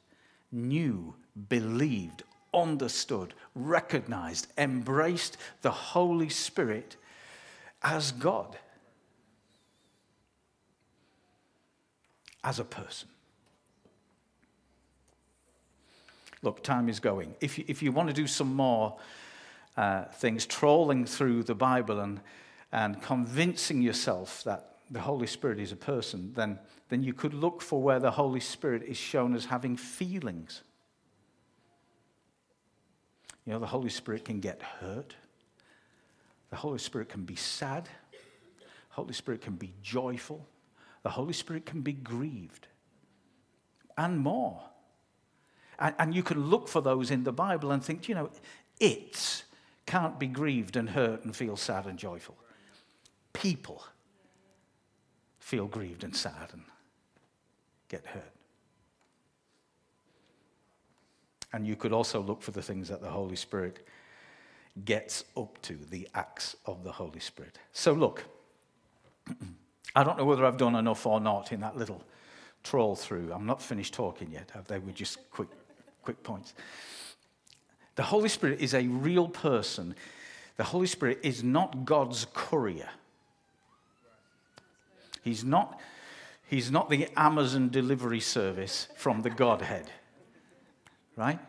knew, 0.51 1.15
believed, 1.49 2.23
understood, 2.53 3.33
recognized, 3.55 4.47
embraced 4.57 5.37
the 5.61 5.71
Holy 5.71 6.29
Spirit 6.29 6.95
as 7.81 8.11
God, 8.11 8.57
as 12.43 12.59
a 12.59 12.65
person. 12.65 13.09
Look, 16.41 16.63
time 16.63 16.89
is 16.89 16.99
going. 16.99 17.35
If 17.39 17.57
you, 17.57 17.65
if 17.67 17.81
you 17.81 17.91
want 17.91 18.09
to 18.09 18.13
do 18.13 18.27
some 18.27 18.53
more 18.53 18.97
uh, 19.77 20.05
things, 20.05 20.45
trolling 20.45 21.05
through 21.05 21.43
the 21.43 21.55
Bible 21.55 21.99
and 22.01 22.19
and 22.73 22.99
convincing 23.03 23.83
yourself 23.83 24.43
that 24.43 24.77
the 24.89 24.99
Holy 24.99 25.27
Spirit 25.27 25.59
is 25.59 25.71
a 25.71 25.75
person, 25.75 26.33
then, 26.35 26.57
then 26.89 27.03
you 27.03 27.13
could 27.13 27.33
look 27.33 27.61
for 27.61 27.79
where 27.81 27.99
the 27.99 28.11
Holy 28.11 28.39
Spirit 28.39 28.81
is 28.81 28.97
shown 28.97 29.35
as 29.35 29.45
having 29.45 29.77
feelings. 29.77 30.63
You 33.45 33.53
know, 33.53 33.59
the 33.59 33.67
Holy 33.67 33.89
Spirit 33.89 34.25
can 34.25 34.39
get 34.39 34.61
hurt. 34.61 35.15
The 36.49 36.55
Holy 36.55 36.79
Spirit 36.79 37.09
can 37.09 37.25
be 37.25 37.35
sad. 37.35 37.89
The 38.11 38.67
Holy 38.89 39.13
Spirit 39.13 39.41
can 39.41 39.55
be 39.55 39.73
joyful. 39.81 40.47
The 41.03 41.09
Holy 41.09 41.33
Spirit 41.33 41.65
can 41.65 41.81
be 41.81 41.93
grieved. 41.93 42.67
And 43.97 44.19
more. 44.19 44.61
And, 45.79 45.95
and 45.99 46.15
you 46.15 46.23
can 46.23 46.49
look 46.49 46.67
for 46.67 46.81
those 46.81 47.11
in 47.11 47.23
the 47.23 47.33
Bible 47.33 47.71
and 47.71 47.83
think, 47.83 48.07
you 48.07 48.15
know, 48.15 48.29
it 48.79 49.43
can't 49.85 50.19
be 50.19 50.27
grieved 50.27 50.75
and 50.77 50.89
hurt 50.89 51.25
and 51.25 51.35
feel 51.35 51.57
sad 51.57 51.85
and 51.85 51.99
joyful 51.99 52.37
people 53.33 53.83
feel 55.39 55.67
grieved 55.67 56.03
and 56.03 56.15
sad 56.15 56.49
and 56.53 56.63
get 57.89 58.05
hurt. 58.05 58.32
And 61.53 61.67
you 61.67 61.75
could 61.75 61.93
also 61.93 62.19
look 62.19 62.41
for 62.41 62.51
the 62.51 62.61
things 62.61 62.89
that 62.89 63.01
the 63.01 63.09
Holy 63.09 63.35
Spirit 63.35 63.85
gets 64.85 65.23
up 65.37 65.61
to, 65.61 65.77
the 65.91 66.07
acts 66.15 66.55
of 66.65 66.83
the 66.83 66.91
Holy 66.91 67.19
Spirit. 67.19 67.59
So, 67.71 67.93
look, 67.93 68.25
I 69.95 70.03
don't 70.03 70.17
know 70.17 70.25
whether 70.25 70.45
I've 70.45 70.57
done 70.57 70.75
enough 70.75 71.05
or 71.05 71.21
not 71.21 71.51
in 71.51 71.59
that 71.59 71.77
little 71.77 72.03
trawl 72.63 72.95
through. 72.95 73.31
I'm 73.31 73.45
not 73.45 73.61
finished 73.61 73.93
talking 73.93 74.31
yet. 74.31 74.51
They 74.67 74.79
were 74.79 74.91
just 74.91 75.19
quick, 75.29 75.49
quick 76.01 76.23
points. 76.23 76.55
The 77.95 78.03
Holy 78.03 78.29
Spirit 78.29 78.59
is 78.59 78.73
a 78.73 78.87
real 78.87 79.27
person. 79.27 79.95
The 80.57 80.63
Holy 80.63 80.87
Spirit 80.87 81.19
is 81.21 81.43
not 81.43 81.85
God's 81.85 82.25
courier. 82.33 82.89
He's 85.23 85.43
not, 85.43 85.79
he's 86.47 86.71
not 86.71 86.89
the 86.89 87.07
Amazon 87.15 87.69
delivery 87.69 88.19
service 88.19 88.87
from 88.95 89.21
the 89.21 89.29
Godhead. 89.29 89.89
Right? 91.15 91.39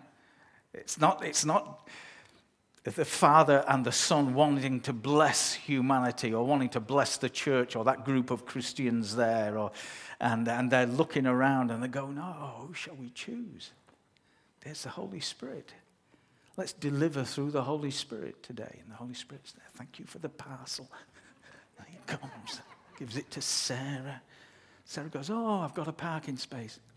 It's 0.72 0.98
not, 0.98 1.24
it's 1.24 1.44
not 1.44 1.88
the 2.85 3.05
Father 3.05 3.64
and 3.66 3.85
the 3.85 3.92
Son 3.92 4.35
wanting 4.35 4.81
to 4.81 4.92
bless 4.92 5.55
humanity 5.55 6.35
or 6.35 6.44
wanting 6.44 6.68
to 6.70 6.81
bless 6.81 7.16
the 7.16 7.31
church 7.31 7.77
or 7.77 7.85
that 7.85 8.05
group 8.05 8.31
of 8.31 8.44
Christians 8.44 9.16
there. 9.16 9.57
Or, 9.57 9.72
and, 10.20 10.46
and 10.46 10.70
they're 10.70 10.87
looking 10.87 11.27
around 11.27 11.70
and 11.70 11.83
they 11.83 11.88
go, 11.88 12.11
No, 12.11 12.66
who 12.66 12.74
shall 12.74 12.96
we 12.96 13.09
choose? 13.11 13.70
There's 14.61 14.83
the 14.83 14.90
Holy 14.90 15.20
Spirit. 15.20 15.72
Let's 16.57 16.72
deliver 16.72 17.24
through 17.24 17.50
the 17.50 17.62
Holy 17.62 17.90
Spirit 17.90 18.42
today. 18.42 18.81
And 18.83 18.90
the 18.90 18.96
Holy 18.96 19.14
Spirit's 19.14 19.53
there. 19.53 19.66
Thank 19.74 19.98
you 19.98 20.05
for 20.05 20.18
the 20.18 20.29
parcel. 20.29 20.90
There 21.79 21.87
he 21.90 21.98
comes, 22.07 22.61
gives 22.98 23.16
it 23.16 23.31
to 23.33 23.40
Sarah. 23.40 24.20
Sarah 24.85 25.09
goes, 25.09 25.31
Oh, 25.31 25.61
I've 25.61 25.74
got 25.74 25.88
a 25.88 25.92
parking 25.92 26.37
space. 26.37 26.79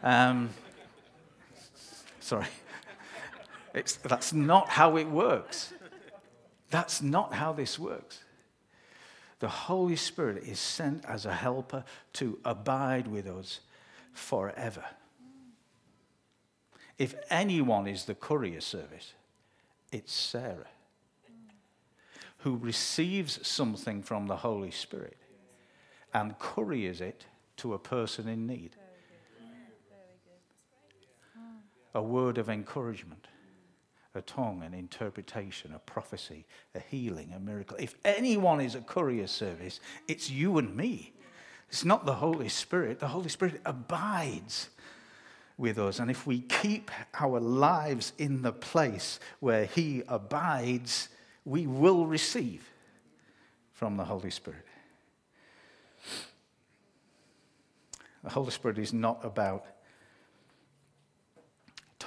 Um, 0.00 0.50
sorry. 2.28 2.46
It's, 3.74 3.96
that's 3.96 4.32
not 4.32 4.68
how 4.68 4.96
it 4.96 5.08
works. 5.08 5.72
That's 6.70 7.00
not 7.00 7.32
how 7.32 7.52
this 7.52 7.78
works. 7.78 8.20
The 9.40 9.48
Holy 9.48 9.96
Spirit 9.96 10.42
is 10.42 10.58
sent 10.58 11.04
as 11.04 11.26
a 11.26 11.32
helper 11.32 11.84
to 12.14 12.38
abide 12.44 13.06
with 13.06 13.26
us 13.26 13.60
forever. 14.12 14.84
If 16.98 17.14
anyone 17.30 17.86
is 17.86 18.04
the 18.04 18.14
courier 18.14 18.60
service, 18.60 19.14
it's 19.92 20.12
Sarah 20.12 20.66
who 22.38 22.56
receives 22.56 23.46
something 23.46 24.02
from 24.02 24.26
the 24.26 24.36
Holy 24.36 24.70
Spirit 24.70 25.16
and 26.12 26.38
couriers 26.38 27.00
it 27.00 27.26
to 27.58 27.74
a 27.74 27.78
person 27.78 28.28
in 28.28 28.46
need. 28.46 28.76
A 31.98 32.02
word 32.02 32.38
of 32.38 32.48
encouragement, 32.48 33.26
a 34.14 34.22
tongue, 34.22 34.62
an 34.62 34.72
interpretation, 34.72 35.74
a 35.74 35.80
prophecy, 35.80 36.46
a 36.76 36.78
healing, 36.78 37.32
a 37.34 37.40
miracle. 37.40 37.76
If 37.80 37.96
anyone 38.04 38.60
is 38.60 38.76
a 38.76 38.80
courier 38.80 39.26
service, 39.26 39.80
it's 40.06 40.30
you 40.30 40.58
and 40.58 40.76
me. 40.76 41.12
It's 41.68 41.84
not 41.84 42.06
the 42.06 42.14
Holy 42.14 42.48
Spirit. 42.48 43.00
The 43.00 43.08
Holy 43.08 43.28
Spirit 43.28 43.60
abides 43.66 44.68
with 45.56 45.76
us. 45.76 45.98
And 45.98 46.08
if 46.08 46.24
we 46.24 46.42
keep 46.42 46.92
our 47.18 47.40
lives 47.40 48.12
in 48.16 48.42
the 48.42 48.52
place 48.52 49.18
where 49.40 49.64
He 49.64 50.04
abides, 50.06 51.08
we 51.44 51.66
will 51.66 52.06
receive 52.06 52.70
from 53.72 53.96
the 53.96 54.04
Holy 54.04 54.30
Spirit. 54.30 54.66
The 58.22 58.30
Holy 58.30 58.52
Spirit 58.52 58.78
is 58.78 58.92
not 58.92 59.24
about 59.24 59.66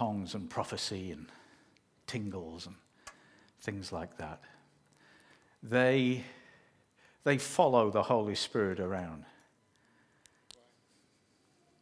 tongues 0.02 0.34
and 0.34 0.50
prophecy 0.50 1.12
and 1.12 1.28
tingles 2.08 2.66
and 2.66 2.76
things 3.60 3.92
like 3.92 4.18
that. 4.18 4.40
They, 5.62 6.24
they 7.24 7.38
follow 7.38 7.92
the 7.92 8.02
Holy 8.02 8.34
Spirit 8.34 8.80
around. 8.80 9.26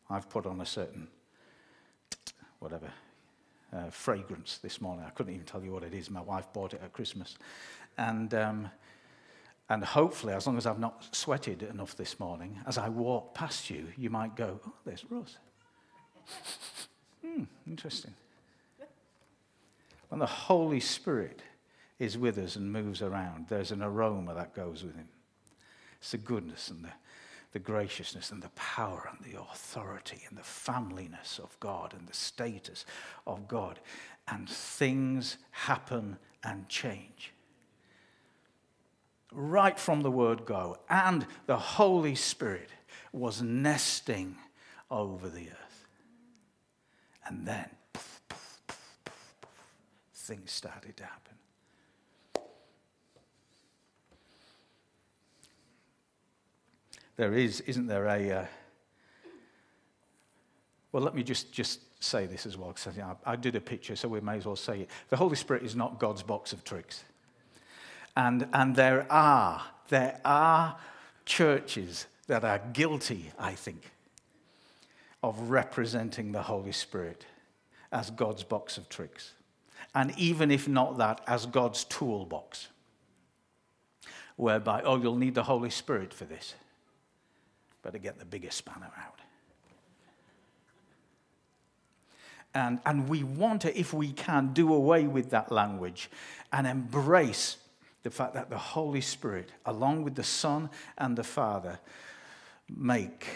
I've 0.10 0.30
put 0.30 0.46
on 0.46 0.60
a 0.60 0.66
certain 0.66 1.08
whatever, 2.60 2.92
uh, 3.72 3.90
fragrance 3.90 4.58
this 4.58 4.82
morning. 4.82 5.06
I 5.08 5.12
couldn't 5.12 5.34
even 5.34 5.46
tell 5.46 5.64
you 5.64 5.72
what 5.72 5.84
it 5.84 5.94
is. 5.94 6.10
My 6.10 6.20
wife 6.20 6.52
bought 6.52 6.74
it 6.74 6.82
at 6.84 6.92
Christmas. 6.92 7.38
And, 7.98 8.34
um, 8.34 8.70
and 9.70 9.82
hopefully, 9.82 10.34
as 10.34 10.46
long 10.46 10.58
as 10.58 10.66
I've 10.66 10.78
not 10.78 11.08
sweated 11.16 11.64
enough 11.64 11.96
this 11.96 12.20
morning, 12.20 12.60
as 12.68 12.78
I 12.78 12.90
walk 12.90 13.34
past 13.34 13.70
you, 13.70 13.88
you 13.98 14.10
might 14.10 14.36
go, 14.36 14.60
oh, 14.68 14.74
there's 14.84 15.06
Russ. 15.10 15.38
hmm, 17.30 17.44
interesting. 17.68 18.14
When 20.10 20.20
the 20.20 20.26
Holy 20.26 20.80
Spirit 20.80 21.42
is 22.00 22.18
with 22.18 22.38
us 22.38 22.56
and 22.56 22.72
moves 22.72 23.02
around, 23.02 23.48
there's 23.50 23.72
an 23.72 23.84
aroma 23.84 24.34
that 24.34 24.56
goes 24.56 24.84
with 24.84 24.96
him. 24.96 25.08
It's 26.00 26.12
the 26.12 26.18
goodness 26.18 26.70
and 26.70 26.84
the 26.84 26.92
the 27.52 27.60
graciousness 27.60 28.32
and 28.32 28.44
the 28.44 28.50
power 28.50 29.10
and 29.10 29.34
the 29.34 29.40
authority 29.40 30.22
and 30.30 30.38
the 30.38 30.44
familyness 30.44 31.40
of 31.40 31.60
God 31.60 31.94
and 31.98 32.08
the 32.08 32.14
status 32.14 32.86
of 33.26 33.48
God. 33.48 33.80
And 34.28 34.48
things 34.48 35.38
happen 35.52 36.18
and 36.44 36.70
change. 36.70 37.34
Right 39.32 39.80
from 39.80 40.02
the 40.02 40.12
word 40.12 40.46
go. 40.46 40.78
And 40.90 41.26
the 41.48 41.58
Holy 41.58 42.16
Spirit 42.16 42.70
was 43.12 43.42
nesting 43.42 44.36
over 44.92 45.28
the 45.28 45.50
earth. 45.50 45.69
And 47.30 47.46
then 47.46 47.70
poof, 47.94 48.22
poof, 48.28 48.60
poof, 49.06 49.52
things 50.14 50.52
started 50.52 50.98
to 50.98 51.04
happen. 51.04 51.36
there 57.20 57.34
is, 57.34 57.60
isn't 57.62 57.88
there, 57.88 58.06
a. 58.06 58.32
Uh, 58.32 58.46
well, 60.94 61.04
let 61.04 61.14
me 61.14 61.22
just, 61.22 61.52
just 61.52 61.82
say 62.02 62.26
this 62.26 62.46
as 62.46 62.56
well, 62.56 62.70
because 62.70 62.98
I, 62.98 63.14
I 63.26 63.36
did 63.36 63.58
a 63.58 63.62
picture, 63.62 63.98
so 63.98 64.08
we 64.08 64.22
may 64.22 64.38
as 64.38 64.46
well 64.46 64.56
say 64.56 64.82
it. 64.82 64.90
The 65.10 65.18
Holy 65.18 65.36
Spirit 65.36 65.64
is 65.64 65.76
not 65.76 66.00
God's 66.00 66.24
box 66.24 66.54
of 66.54 66.64
tricks. 66.64 67.04
And, 68.16 68.48
and 68.54 68.74
there 68.74 69.06
are, 69.12 69.62
there 69.90 70.22
are 70.24 70.78
churches 71.26 72.08
that 72.28 72.46
are 72.46 72.62
guilty, 72.72 73.32
I 73.38 73.52
think, 73.52 73.92
of 75.22 75.50
representing 75.50 76.32
the 76.32 76.42
Holy 76.42 76.72
Spirit 76.72 77.26
as 77.92 78.10
God's 78.12 78.44
box 78.44 78.78
of 78.78 78.88
tricks. 78.90 79.34
And 79.96 80.18
even 80.18 80.52
if 80.52 80.68
not 80.68 80.98
that, 80.98 81.22
as 81.28 81.46
God's 81.46 81.84
toolbox, 81.86 82.68
whereby, 84.36 84.82
oh, 84.84 84.98
you'll 84.98 85.16
need 85.16 85.36
the 85.36 85.44
Holy 85.44 85.70
Spirit 85.70 86.14
for 86.14 86.26
this. 86.26 86.54
Better 87.82 87.98
get 87.98 88.20
the 88.20 88.26
bigger 88.26 88.52
spanner 88.52 88.92
out. 88.98 89.20
And, 92.54 92.80
and 92.86 93.08
we 93.08 93.24
want 93.24 93.62
to, 93.62 93.80
if 93.80 93.94
we 93.94 94.12
can, 94.12 94.54
do 94.54 94.74
away 94.74 95.04
with 95.04 95.30
that 95.32 95.52
language 95.52 96.10
and 96.52 96.66
embrace 96.66 97.58
the 98.04 98.10
fact 98.10 98.34
that 98.34 98.50
the 98.50 98.58
Holy 98.58 99.02
Spirit, 99.02 99.52
along 99.66 100.04
with 100.04 100.16
the 100.16 100.24
Son 100.24 100.70
and 100.98 101.16
the 101.18 101.24
Father, 101.24 101.80
make 102.70 103.28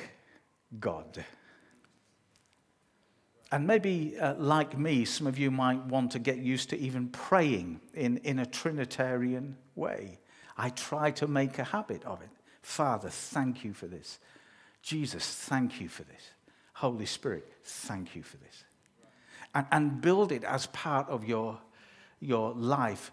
God. 0.80 1.26
And 3.54 3.68
maybe, 3.68 4.18
uh, 4.20 4.34
like 4.40 4.80
me, 4.80 5.06
some 5.06 5.28
of 5.28 5.38
you 5.38 5.52
might 5.52 5.86
want 5.86 6.14
to 6.14 6.20
get 6.20 6.38
used 6.38 6.72
to 6.72 6.80
even 6.80 7.10
praying 7.10 7.82
in, 7.94 8.18
in 8.24 8.40
a 8.40 8.48
Trinitarian 8.48 9.58
way. 9.76 10.18
I 10.58 10.70
try 10.70 11.12
to 11.12 11.28
make 11.28 11.60
a 11.60 11.64
habit 11.64 12.04
of 12.04 12.20
it. 12.24 12.32
Father, 12.64 13.10
thank 13.10 13.64
you 13.64 13.74
for 13.74 13.86
this. 13.86 14.18
Jesus, 14.82 15.24
thank 15.24 15.80
you 15.80 15.88
for 15.88 16.02
this. 16.02 16.32
Holy 16.74 17.06
Spirit, 17.06 17.48
thank 17.64 18.16
you 18.16 18.24
for 18.24 18.38
this. 18.38 18.64
And, 19.54 19.68
and 19.72 20.02
build 20.02 20.32
it 20.32 20.44
as 20.44 20.66
part 20.66 21.08
of 21.08 21.24
your, 21.24 21.60
your 22.20 22.54
life. 22.54 23.12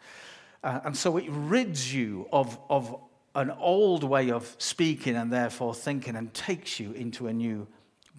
Uh, 0.65 0.81
and 0.85 0.97
so 0.97 1.19
it 1.19 1.27
rids 1.29 1.93
you 1.93 2.27
of, 2.33 2.59
of 2.71 2.97
an 3.35 3.51
old 3.51 4.05
way 4.05 4.31
of 4.31 4.57
speaking 4.57 5.17
and 5.17 5.31
therefore 5.31 5.75
thinking 5.75 6.17
and 6.17 6.33
takes 6.33 6.81
you 6.81 6.93
into 6.93 7.27
a 7.27 7.33
new, 7.35 7.69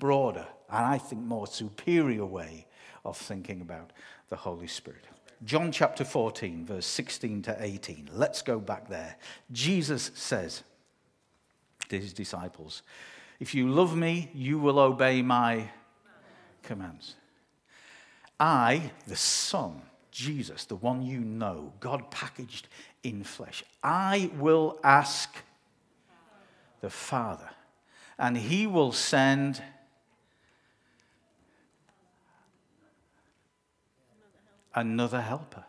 broader, 0.02 0.48
and 0.68 0.84
I 0.84 0.98
think 0.98 1.22
more 1.22 1.46
superior 1.46 2.26
way 2.26 2.66
of 3.06 3.16
thinking 3.16 3.62
about 3.62 3.92
the 4.30 4.36
Holy 4.36 4.66
Spirit. 4.66 5.06
John 5.46 5.72
chapter 5.72 6.04
14, 6.04 6.66
verse 6.66 6.88
16 6.88 7.44
to 7.44 7.56
18. 7.60 8.10
Let's 8.12 8.42
go 8.42 8.60
back 8.60 8.90
there. 8.90 9.16
Jesus 9.52 10.10
says 10.16 10.64
to 11.90 12.00
his 12.00 12.14
disciples, 12.14 12.82
if 13.40 13.54
you 13.54 13.70
love 13.70 13.96
me, 13.96 14.32
you 14.34 14.58
will 14.58 14.80
obey 14.80 15.22
my 15.22 15.70
commands. 16.64 17.14
I, 18.40 18.92
the 19.06 19.16
Son, 19.16 19.84
Jesus, 20.10 20.66
the 20.66 20.78
one 20.78 21.04
you 21.04 21.20
know, 21.20 21.74
God 21.80 22.10
packaged 22.10 22.68
in 23.04 23.24
flesh, 23.24 23.64
I 23.84 24.32
will 24.40 24.80
ask 24.84 25.30
the 26.82 26.90
Father, 26.90 27.52
and 28.18 28.36
he 28.36 28.66
will 28.66 28.92
send 28.92 29.62
another 34.74 35.22
helper 35.22 35.66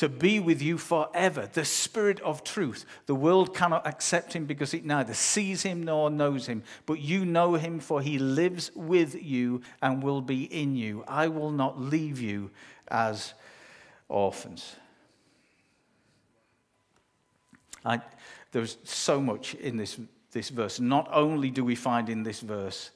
to 0.00 0.08
be 0.08 0.40
with 0.40 0.62
you 0.62 0.78
forever. 0.78 1.46
The 1.52 1.66
Spirit 1.66 2.20
of 2.20 2.42
truth. 2.42 2.86
The 3.04 3.14
world 3.14 3.54
cannot 3.54 3.86
accept 3.86 4.32
him 4.32 4.46
because 4.46 4.72
it 4.72 4.82
neither 4.82 5.12
sees 5.12 5.62
him 5.62 5.82
nor 5.82 6.08
knows 6.08 6.46
him. 6.46 6.62
But 6.86 7.00
you 7.00 7.26
know 7.26 7.54
him, 7.56 7.80
for 7.80 8.00
he 8.00 8.18
lives 8.18 8.70
with 8.74 9.22
you 9.22 9.60
and 9.82 10.02
will 10.02 10.22
be 10.22 10.44
in 10.44 10.74
you. 10.74 11.04
I 11.06 11.28
will 11.28 11.50
not 11.50 11.78
leave 11.78 12.18
you 12.18 12.50
as 12.88 13.34
orphans. 14.08 14.74
I, 17.84 18.00
there's 18.52 18.78
so 18.84 19.20
much 19.20 19.54
in 19.56 19.76
this, 19.76 20.00
this 20.32 20.48
verse. 20.48 20.80
Not 20.80 21.10
only 21.12 21.50
do 21.50 21.62
we 21.62 21.74
find 21.74 22.08
in 22.08 22.22
this 22.22 22.40
verse 22.40 22.90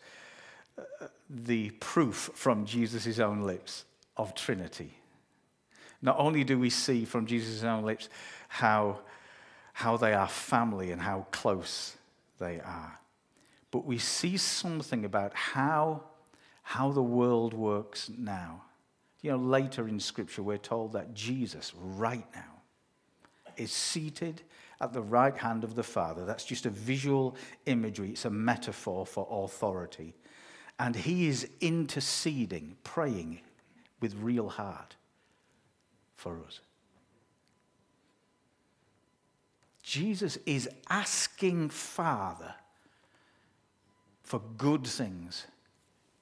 uh, 0.78 0.82
the 1.28 1.68
proof 1.70 2.30
from 2.34 2.64
Jesus' 2.64 3.18
own 3.18 3.42
lips 3.42 3.84
of 4.16 4.34
Trinity 4.34 4.94
not 6.04 6.18
only 6.18 6.44
do 6.44 6.58
we 6.58 6.68
see 6.68 7.06
from 7.06 7.24
Jesus' 7.24 7.64
own 7.64 7.82
lips 7.82 8.10
how, 8.48 9.00
how 9.72 9.96
they 9.96 10.12
are 10.12 10.28
family 10.28 10.92
and 10.92 11.00
how 11.00 11.26
close 11.30 11.96
they 12.38 12.60
are, 12.60 13.00
but 13.70 13.86
we 13.86 13.96
see 13.96 14.36
something 14.36 15.06
about 15.06 15.34
how, 15.34 16.02
how 16.62 16.92
the 16.92 17.02
world 17.02 17.54
works 17.54 18.10
now. 18.18 18.62
You 19.22 19.30
know, 19.30 19.38
later 19.38 19.88
in 19.88 19.98
Scripture, 19.98 20.42
we're 20.42 20.58
told 20.58 20.92
that 20.92 21.14
Jesus, 21.14 21.72
right 21.74 22.26
now, 22.34 22.60
is 23.56 23.72
seated 23.72 24.42
at 24.82 24.92
the 24.92 25.00
right 25.00 25.36
hand 25.36 25.64
of 25.64 25.74
the 25.74 25.82
Father. 25.82 26.26
That's 26.26 26.44
just 26.44 26.66
a 26.66 26.70
visual 26.70 27.34
imagery, 27.64 28.10
it's 28.10 28.26
a 28.26 28.30
metaphor 28.30 29.06
for 29.06 29.26
authority. 29.30 30.12
And 30.78 30.94
he 30.94 31.28
is 31.28 31.48
interceding, 31.62 32.76
praying 32.84 33.40
with 34.00 34.14
real 34.16 34.48
heart 34.48 34.96
for 36.14 36.40
us. 36.46 36.60
Jesus 39.82 40.38
is 40.46 40.68
asking 40.88 41.68
Father 41.68 42.54
for 44.22 44.40
good 44.56 44.86
things 44.86 45.46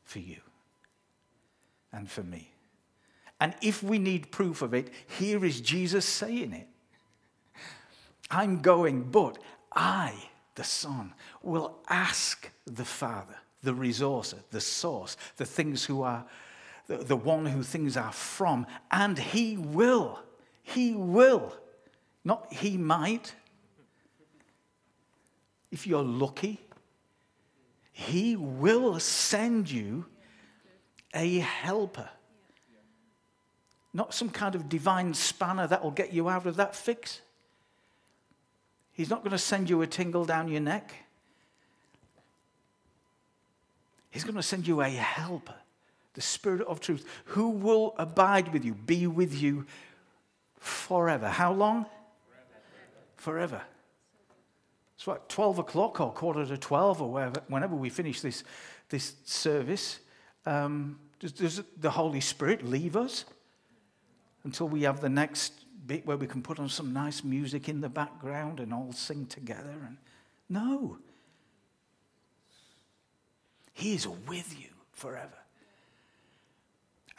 for 0.04 0.18
you 0.18 0.40
and 1.92 2.11
for 2.11 2.22
me. 2.22 2.50
And 3.40 3.54
if 3.62 3.82
we 3.82 3.98
need 3.98 4.30
proof 4.30 4.62
of 4.62 4.74
it, 4.74 4.90
here 5.18 5.44
is 5.44 5.61
Jesus 5.61 6.04
saying 6.04 6.52
it. 6.52 6.68
I'm 8.30 8.62
going, 8.62 9.04
but 9.04 9.38
I, 9.72 10.14
the 10.54 10.64
Son, 10.64 11.12
will 11.42 11.78
ask 11.88 12.50
the 12.66 12.85
Father, 12.85 13.37
the 13.62 13.74
resourcer, 13.74 14.38
the 14.50 14.61
source, 14.61 15.16
the 15.37 15.44
things 15.44 15.85
who 15.85 16.02
are 16.02 16.24
the, 16.86 16.98
the 16.98 17.16
one 17.16 17.46
who 17.46 17.62
things 17.62 17.96
are 17.96 18.12
from, 18.12 18.66
and 18.90 19.18
he 19.18 19.56
will. 19.56 20.20
He 20.62 20.94
will. 20.94 21.54
Not 22.24 22.52
he 22.52 22.76
might. 22.76 23.34
If 25.70 25.86
you're 25.86 26.02
lucky, 26.02 26.60
he 27.92 28.36
will 28.36 28.98
send 29.00 29.70
you 29.70 30.06
a 31.14 31.38
helper. 31.38 32.08
Not 33.94 34.14
some 34.14 34.30
kind 34.30 34.54
of 34.54 34.68
divine 34.68 35.14
spanner 35.14 35.66
that 35.66 35.82
will 35.82 35.90
get 35.90 36.12
you 36.12 36.28
out 36.28 36.46
of 36.46 36.56
that 36.56 36.74
fix. 36.74 37.20
He's 38.92 39.10
not 39.10 39.20
going 39.20 39.32
to 39.32 39.38
send 39.38 39.70
you 39.70 39.82
a 39.82 39.86
tingle 39.86 40.24
down 40.24 40.48
your 40.48 40.60
neck. 40.60 40.94
He's 44.10 44.24
going 44.24 44.36
to 44.36 44.42
send 44.42 44.66
you 44.66 44.82
a 44.82 44.88
helper 44.88 45.54
the 46.14 46.20
Spirit 46.20 46.62
of 46.62 46.81
truth, 46.81 47.07
who 47.27 47.51
will 47.51 47.94
abide 47.98 48.53
with 48.53 48.64
you, 48.64 48.75
be 48.75 49.07
with 49.07 49.35
you 49.35 49.66
forever. 50.59 51.29
How 51.29 51.53
long? 51.53 51.87
Forever. 53.16 53.57
forever. 53.57 53.62
It's 54.96 55.07
what, 55.07 55.29
12 55.29 55.59
o'clock 55.59 56.01
or 56.01 56.12
quarter 56.12 56.46
to 56.46 56.57
12 56.57 57.03
or 57.03 57.11
wherever, 57.11 57.42
whenever 57.48 57.75
we 57.75 57.88
finish 57.88 58.20
this, 58.20 58.44
this 58.88 59.14
service. 59.25 59.98
Um, 60.46 60.98
does, 61.18 61.33
does 61.33 61.62
the 61.79 61.90
Holy 61.90 62.20
Spirit 62.20 62.64
leave 62.64 62.96
us 62.96 63.25
until 64.44 64.68
we 64.68 64.83
have 64.83 65.01
the 65.01 65.09
next 65.09 65.55
bit 65.87 66.07
where 66.07 66.16
we 66.16 66.27
can 66.27 66.42
put 66.42 66.61
on 66.61 66.68
some 66.68 66.92
nice 66.92 67.25
music 67.25 67.68
in 67.68 67.81
the 67.81 67.88
background 67.88 68.61
and 68.61 68.72
all 68.72 68.92
sing 68.92 69.27
together? 69.27 69.75
And, 69.87 69.96
no. 70.48 70.98
He 73.72 73.94
is 73.94 74.07
with 74.07 74.61
you 74.61 74.68
forever. 74.92 75.41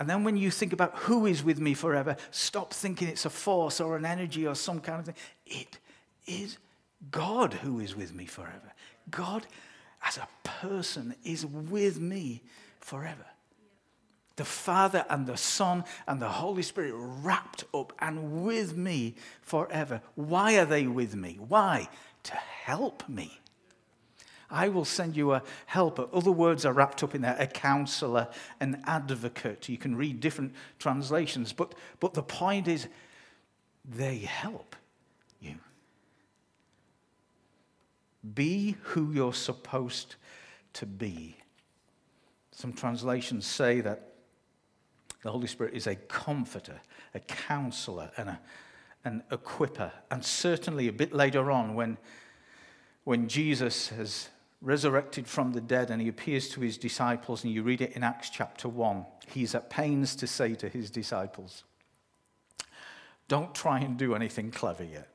And 0.04 0.10
then 0.10 0.26
when 0.26 0.36
you 0.36 0.52
think 0.52 0.74
about 0.74 0.98
who 0.98 1.26
is 1.26 1.46
with 1.46 1.62
me 1.62 1.74
forever, 1.74 2.18
stop 2.30 2.74
thinking 2.74 3.08
it's 3.08 3.24
a 3.24 3.30
force 3.30 3.80
or 3.80 3.96
an 3.96 4.04
energy 4.04 4.46
or 4.46 4.54
some 4.54 4.82
kind 4.82 5.00
of 5.00 5.06
thing. 5.06 5.16
It 5.46 5.80
is 6.28 6.58
God 7.10 7.54
who 7.54 7.80
is 7.80 7.96
with 7.96 8.14
me 8.14 8.26
forever. 8.26 8.74
God, 9.10 9.48
as 10.06 10.18
a 10.18 10.28
person, 10.44 11.16
is 11.24 11.46
with 11.46 12.02
me 12.02 12.42
forever. 12.82 13.26
The 14.36 14.44
Father 14.44 15.06
and 15.10 15.26
the 15.26 15.38
Son 15.38 15.86
and 16.06 16.22
the 16.22 16.28
Holy 16.28 16.64
Spirit 16.64 16.92
wrapped 16.98 17.64
up 17.74 17.94
and 18.00 18.44
with 18.44 18.76
me 18.76 19.16
forever. 19.42 20.02
Why 20.16 20.58
are 20.58 20.66
they 20.66 20.86
with 20.86 21.16
me? 21.16 21.40
Why? 21.48 21.88
To 22.24 22.36
help 22.36 23.08
me. 23.08 23.40
I 24.54 24.70
will 24.70 24.86
send 24.86 25.18
you 25.18 25.34
a 25.34 25.42
helper. 25.66 26.08
Other 26.14 26.32
words 26.32 26.64
are 26.64 26.74
wrapped 26.74 27.04
up 27.04 27.16
in 27.16 27.22
there 27.24 27.36
a 27.40 27.48
counselor, 27.48 28.28
an 28.60 28.84
advocate. 28.86 29.68
You 29.68 29.78
can 29.78 29.96
read 29.96 30.20
different 30.20 30.54
translations, 30.78 31.52
but, 31.52 31.74
but 32.00 32.14
the 32.14 32.22
point 32.22 32.68
is 32.68 32.88
they 33.84 34.20
help 34.20 34.76
you. 35.42 35.56
Be 38.34 38.78
who 38.84 39.12
you're 39.12 39.34
supposed 39.34 40.16
to 40.74 40.86
be. 40.86 41.36
Some 42.52 42.74
translations 42.74 43.48
say 43.48 43.82
that 43.82 44.14
the 45.24 45.32
Holy 45.32 45.48
Spirit 45.48 45.74
is 45.74 45.88
a 45.88 45.96
comforter, 45.96 46.80
a 47.16 47.20
counselor, 47.20 48.12
and 48.18 48.30
a, 48.30 48.40
an 49.04 49.24
equiper. 49.32 49.92
And 50.12 50.24
certainly 50.24 50.88
a 50.88 50.94
bit 50.94 51.12
later 51.12 51.50
on, 51.50 51.74
when, 51.74 51.98
when 53.04 53.28
Jesus 53.28 53.90
has 53.90 54.30
resurrected 54.64 55.28
from 55.28 55.52
the 55.52 55.62
dead 55.62 55.92
and 55.92 56.02
he 56.02 56.08
appears 56.08 56.50
to 56.50 56.62
his 56.62 56.78
disciples, 56.78 57.44
and 57.44 57.54
you 57.54 57.62
read 57.62 57.82
it 57.82 57.92
in 57.92 58.04
Acts 58.04 58.30
chapter 58.30 58.70
1. 58.70 59.06
He's 59.28 59.54
at 59.54 59.70
pains 59.70 60.16
to 60.16 60.26
say 60.26 60.56
to 60.56 60.70
his 60.70 60.90
disciples, 60.90 61.64
Don't 63.28 63.54
try 63.54 63.80
and 63.80 63.98
do 63.98 64.16
anything 64.16 64.52
clever 64.52 64.84
yet. 64.84 65.10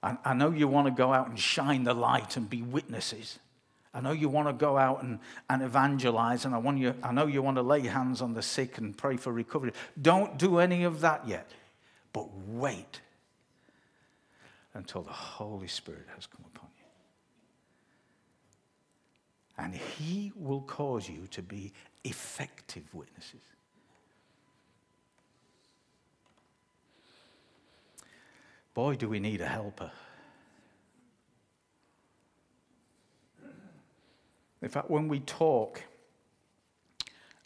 I, 0.00 0.32
know 0.32 0.50
you 0.50 0.68
want 0.68 0.86
to 0.86 0.92
go 0.92 1.12
out 1.12 1.28
and 1.28 1.38
shine 1.38 1.82
the 1.82 1.92
light 1.92 2.36
and 2.36 2.48
be 2.48 2.62
witnesses. 2.62 3.40
I 3.92 4.00
know 4.00 4.12
you 4.12 4.28
want 4.28 4.46
to 4.46 4.52
go 4.52 4.78
out 4.78 5.02
and, 5.02 5.18
and 5.50 5.60
evangelize, 5.60 6.44
and 6.44 6.54
I, 6.54 6.58
want 6.58 6.78
you, 6.78 6.94
I 7.02 7.12
know 7.12 7.26
you 7.26 7.42
want 7.42 7.56
to 7.56 7.62
lay 7.62 7.80
hands 7.80 8.22
on 8.22 8.32
the 8.32 8.40
sick 8.40 8.78
and 8.78 8.96
pray 8.96 9.16
for 9.16 9.32
recovery. 9.32 9.72
Don't 10.00 10.38
do 10.38 10.60
any 10.60 10.84
of 10.84 11.00
that 11.00 11.26
yet, 11.26 11.50
but 12.12 12.28
wait 12.46 13.00
until 14.72 15.02
the 15.02 15.12
Holy 15.12 15.66
Spirit 15.66 16.06
has 16.14 16.26
come 16.26 16.44
upon 16.54 16.67
you 16.67 16.67
and 19.58 19.74
He 19.74 20.32
will 20.36 20.62
cause 20.62 21.08
you 21.08 21.26
to 21.32 21.42
be 21.42 21.72
effective 22.04 22.94
witnesses. 22.94 23.42
Boy, 28.72 28.94
do 28.94 29.08
we 29.08 29.18
need 29.18 29.40
a 29.40 29.46
helper. 29.46 29.90
In 34.62 34.68
fact, 34.68 34.90
when 34.90 35.08
we 35.08 35.20
talk 35.20 35.82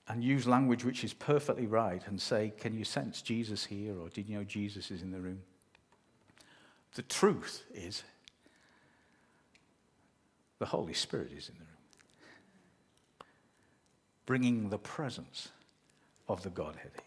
and 0.09 0.23
use 0.23 0.47
language 0.47 0.85
which 0.85 1.05
is 1.05 1.15
perfectly 1.15 1.67
right 1.67 2.03
and 2.07 2.21
say, 2.21 2.53
Can 2.59 2.75
you 2.75 2.85
sense 2.85 3.23
Jesus 3.23 3.65
here? 3.65 3.99
or 3.99 4.11
Did 4.11 4.29
you 4.29 4.37
know 4.37 4.45
Jesus 4.45 4.91
is 4.91 5.01
in 5.01 5.11
the 5.11 5.21
room? 5.21 5.41
The 6.95 7.03
truth 7.03 7.65
is, 7.73 8.03
the 10.59 10.67
Holy 10.67 10.93
Spirit 10.93 11.33
is 11.33 11.49
in 11.49 11.55
the 11.55 11.65
room 11.65 11.72
bringing 14.27 14.69
the 14.69 14.79
presence 14.79 15.49
of 16.29 16.43
the 16.43 16.51
Godhead 16.51 16.91
here. 16.95 17.05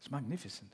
It's 0.00 0.10
magnificent. 0.10 0.70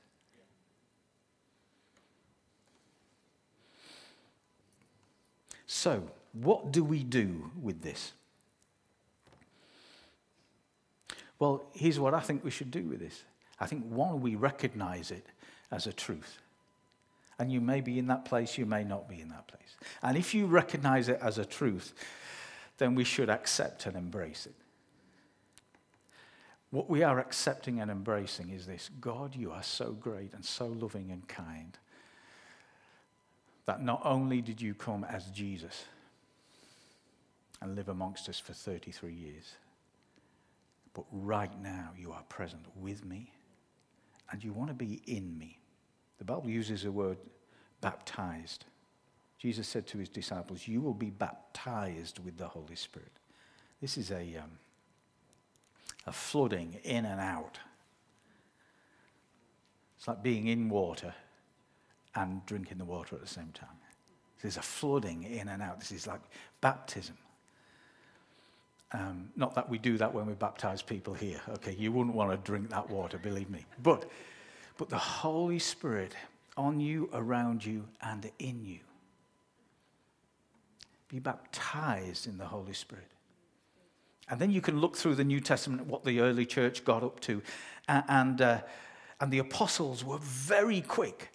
So, 5.66 6.02
what 6.32 6.72
do 6.72 6.84
we 6.84 7.02
do 7.02 7.50
with 7.60 7.82
this? 7.82 8.12
Well, 11.38 11.64
here's 11.72 11.98
what 11.98 12.14
I 12.14 12.20
think 12.20 12.44
we 12.44 12.50
should 12.50 12.70
do 12.70 12.82
with 12.84 13.00
this. 13.00 13.22
I 13.58 13.66
think, 13.66 13.84
one, 13.86 14.20
we 14.20 14.36
recognize 14.36 15.10
it 15.10 15.26
as 15.70 15.86
a 15.86 15.92
truth. 15.92 16.38
And 17.38 17.50
you 17.50 17.60
may 17.60 17.80
be 17.80 17.98
in 17.98 18.06
that 18.08 18.24
place, 18.24 18.56
you 18.56 18.66
may 18.66 18.84
not 18.84 19.08
be 19.08 19.20
in 19.20 19.30
that 19.30 19.48
place. 19.48 19.76
And 20.02 20.16
if 20.16 20.34
you 20.34 20.46
recognize 20.46 21.08
it 21.08 21.18
as 21.20 21.38
a 21.38 21.44
truth, 21.44 21.94
then 22.78 22.94
we 22.94 23.04
should 23.04 23.30
accept 23.30 23.86
and 23.86 23.96
embrace 23.96 24.46
it. 24.46 24.54
What 26.70 26.88
we 26.88 27.02
are 27.02 27.18
accepting 27.18 27.80
and 27.80 27.90
embracing 27.90 28.50
is 28.50 28.66
this 28.66 28.90
God, 29.00 29.36
you 29.36 29.52
are 29.52 29.62
so 29.62 29.92
great 29.92 30.32
and 30.32 30.44
so 30.44 30.66
loving 30.66 31.10
and 31.10 31.26
kind 31.28 31.78
that 33.66 33.82
not 33.82 34.00
only 34.04 34.40
did 34.40 34.60
you 34.60 34.74
come 34.74 35.04
as 35.04 35.26
Jesus 35.26 35.84
and 37.60 37.76
live 37.76 37.88
amongst 37.88 38.28
us 38.28 38.40
for 38.40 38.54
33 38.54 39.12
years, 39.12 39.54
but 40.94 41.04
right 41.12 41.60
now 41.62 41.90
you 41.96 42.10
are 42.12 42.22
present 42.28 42.64
with 42.74 43.04
me 43.04 43.30
and 44.30 44.42
you 44.42 44.52
want 44.52 44.68
to 44.68 44.74
be 44.74 45.02
in 45.06 45.38
me. 45.38 45.58
The 46.18 46.24
Bible 46.24 46.48
uses 46.48 46.82
the 46.82 46.92
word 46.92 47.18
baptized. 47.80 48.64
Jesus 49.42 49.68
said 49.68 49.86
to 49.88 49.98
his 49.98 50.08
disciples, 50.08 50.66
You 50.66 50.80
will 50.80 50.94
be 50.94 51.10
baptized 51.10 52.24
with 52.24 52.38
the 52.38 52.46
Holy 52.46 52.76
Spirit. 52.76 53.12
This 53.80 53.98
is 53.98 54.10
a. 54.10 54.36
Um, 54.36 54.58
a 56.06 56.12
flooding 56.12 56.78
in 56.84 57.04
and 57.04 57.20
out. 57.20 57.58
It's 59.96 60.08
like 60.08 60.22
being 60.22 60.48
in 60.48 60.68
water 60.68 61.14
and 62.14 62.44
drinking 62.46 62.78
the 62.78 62.84
water 62.84 63.14
at 63.14 63.22
the 63.22 63.28
same 63.28 63.50
time. 63.54 63.68
There's 64.40 64.56
a 64.56 64.62
flooding 64.62 65.22
in 65.22 65.48
and 65.48 65.62
out. 65.62 65.78
This 65.78 65.92
is 65.92 66.06
like 66.06 66.20
baptism. 66.60 67.16
Um, 68.92 69.30
not 69.36 69.54
that 69.54 69.70
we 69.70 69.78
do 69.78 69.96
that 69.98 70.12
when 70.12 70.26
we 70.26 70.34
baptize 70.34 70.82
people 70.82 71.14
here. 71.14 71.40
Okay, 71.48 71.74
you 71.78 71.92
wouldn't 71.92 72.16
want 72.16 72.30
to 72.30 72.36
drink 72.36 72.70
that 72.70 72.90
water, 72.90 73.16
believe 73.16 73.48
me. 73.48 73.64
But, 73.82 74.10
but 74.76 74.90
the 74.90 74.98
Holy 74.98 75.60
Spirit 75.60 76.14
on 76.56 76.80
you, 76.80 77.08
around 77.14 77.64
you, 77.64 77.84
and 78.02 78.30
in 78.38 78.64
you. 78.64 78.80
Be 81.12 81.18
baptized 81.18 82.26
in 82.26 82.38
the 82.38 82.46
Holy 82.46 82.72
Spirit. 82.72 83.10
And 84.30 84.40
then 84.40 84.50
you 84.50 84.62
can 84.62 84.80
look 84.80 84.96
through 84.96 85.16
the 85.16 85.24
New 85.24 85.40
Testament, 85.40 85.86
what 85.86 86.04
the 86.04 86.20
early 86.20 86.46
church 86.46 86.86
got 86.86 87.02
up 87.02 87.20
to. 87.20 87.42
And, 87.86 88.40
uh, 88.40 88.62
and 89.20 89.30
the 89.30 89.40
apostles 89.40 90.02
were 90.02 90.18
very 90.20 90.80
quick 90.80 91.30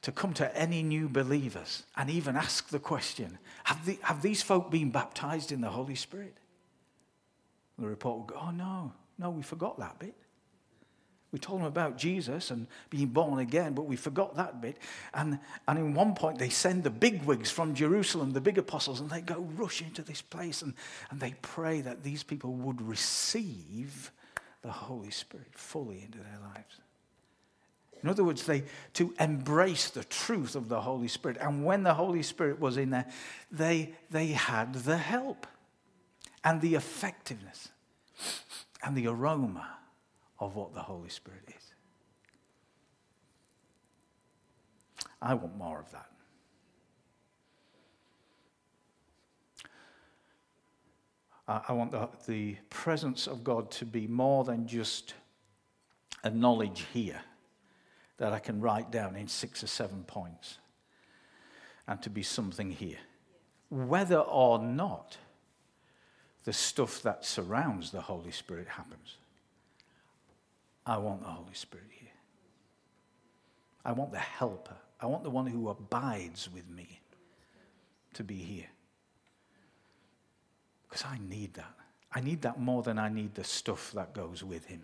to 0.00 0.12
come 0.12 0.32
to 0.32 0.56
any 0.56 0.82
new 0.82 1.10
believers 1.10 1.82
and 1.94 2.08
even 2.08 2.36
ask 2.36 2.70
the 2.70 2.78
question 2.78 3.38
Have, 3.64 3.84
the, 3.84 3.98
have 4.02 4.22
these 4.22 4.42
folk 4.42 4.70
been 4.70 4.90
baptized 4.90 5.52
in 5.52 5.60
the 5.60 5.68
Holy 5.68 5.94
Spirit? 5.94 6.38
And 7.76 7.84
the 7.84 7.90
report 7.90 8.18
would 8.18 8.26
go, 8.28 8.40
Oh, 8.40 8.50
no, 8.50 8.94
no, 9.18 9.28
we 9.28 9.42
forgot 9.42 9.78
that 9.78 9.98
bit. 9.98 10.14
We 11.30 11.38
told 11.38 11.60
them 11.60 11.66
about 11.66 11.98
Jesus 11.98 12.50
and 12.50 12.66
being 12.88 13.08
born 13.08 13.38
again, 13.38 13.74
but 13.74 13.84
we 13.84 13.96
forgot 13.96 14.36
that 14.36 14.62
bit. 14.62 14.78
And, 15.12 15.38
and 15.66 15.78
in 15.78 15.92
one 15.92 16.14
point, 16.14 16.38
they 16.38 16.48
send 16.48 16.84
the 16.84 16.90
bigwigs 16.90 17.50
from 17.50 17.74
Jerusalem, 17.74 18.32
the 18.32 18.40
big 18.40 18.56
apostles, 18.56 19.00
and 19.00 19.10
they 19.10 19.20
go 19.20 19.46
rush 19.56 19.82
into 19.82 20.02
this 20.02 20.22
place 20.22 20.62
and, 20.62 20.72
and 21.10 21.20
they 21.20 21.34
pray 21.42 21.82
that 21.82 22.02
these 22.02 22.22
people 22.22 22.54
would 22.54 22.80
receive 22.80 24.10
the 24.62 24.72
Holy 24.72 25.10
Spirit 25.10 25.48
fully 25.52 26.02
into 26.02 26.18
their 26.18 26.38
lives. 26.42 26.80
In 28.02 28.08
other 28.08 28.24
words, 28.24 28.46
they 28.46 28.64
to 28.94 29.12
embrace 29.18 29.90
the 29.90 30.04
truth 30.04 30.54
of 30.54 30.68
the 30.68 30.80
Holy 30.80 31.08
Spirit. 31.08 31.36
And 31.40 31.64
when 31.64 31.82
the 31.82 31.94
Holy 31.94 32.22
Spirit 32.22 32.60
was 32.60 32.76
in 32.76 32.90
there, 32.90 33.06
they, 33.50 33.92
they 34.10 34.28
had 34.28 34.72
the 34.72 34.96
help 34.96 35.46
and 36.44 36.60
the 36.60 36.76
effectiveness 36.76 37.68
and 38.82 38.96
the 38.96 39.08
aroma 39.08 39.77
of 40.40 40.54
what 40.54 40.74
the 40.74 40.80
Holy 40.80 41.08
Spirit 41.08 41.42
is. 41.48 41.74
I 45.20 45.34
want 45.34 45.56
more 45.56 45.80
of 45.80 45.90
that. 45.92 46.06
I 51.48 51.72
want 51.72 51.92
the, 51.92 52.08
the 52.26 52.56
presence 52.68 53.26
of 53.26 53.42
God 53.42 53.70
to 53.72 53.86
be 53.86 54.06
more 54.06 54.44
than 54.44 54.66
just 54.66 55.14
a 56.22 56.28
knowledge 56.28 56.84
here 56.92 57.22
that 58.18 58.34
I 58.34 58.38
can 58.38 58.60
write 58.60 58.90
down 58.90 59.16
in 59.16 59.28
six 59.28 59.64
or 59.64 59.66
seven 59.66 60.04
points 60.04 60.58
and 61.86 62.02
to 62.02 62.10
be 62.10 62.22
something 62.22 62.70
here. 62.70 62.98
Whether 63.70 64.18
or 64.18 64.58
not 64.58 65.16
the 66.44 66.52
stuff 66.52 67.02
that 67.02 67.24
surrounds 67.24 67.92
the 67.92 68.02
Holy 68.02 68.30
Spirit 68.30 68.68
happens. 68.68 69.16
I 70.88 70.96
want 70.96 71.20
the 71.20 71.28
Holy 71.28 71.52
Spirit 71.52 71.86
here. 71.90 72.08
I 73.84 73.92
want 73.92 74.10
the 74.10 74.18
helper. 74.18 74.76
I 75.00 75.06
want 75.06 75.22
the 75.22 75.30
one 75.30 75.46
who 75.46 75.68
abides 75.68 76.48
with 76.52 76.68
me 76.70 77.00
to 78.14 78.24
be 78.24 78.36
here. 78.36 78.70
Because 80.88 81.04
I 81.04 81.18
need 81.28 81.52
that. 81.54 81.74
I 82.10 82.20
need 82.20 82.40
that 82.42 82.58
more 82.58 82.82
than 82.82 82.98
I 82.98 83.10
need 83.10 83.34
the 83.34 83.44
stuff 83.44 83.92
that 83.92 84.14
goes 84.14 84.42
with 84.42 84.64
him. 84.64 84.82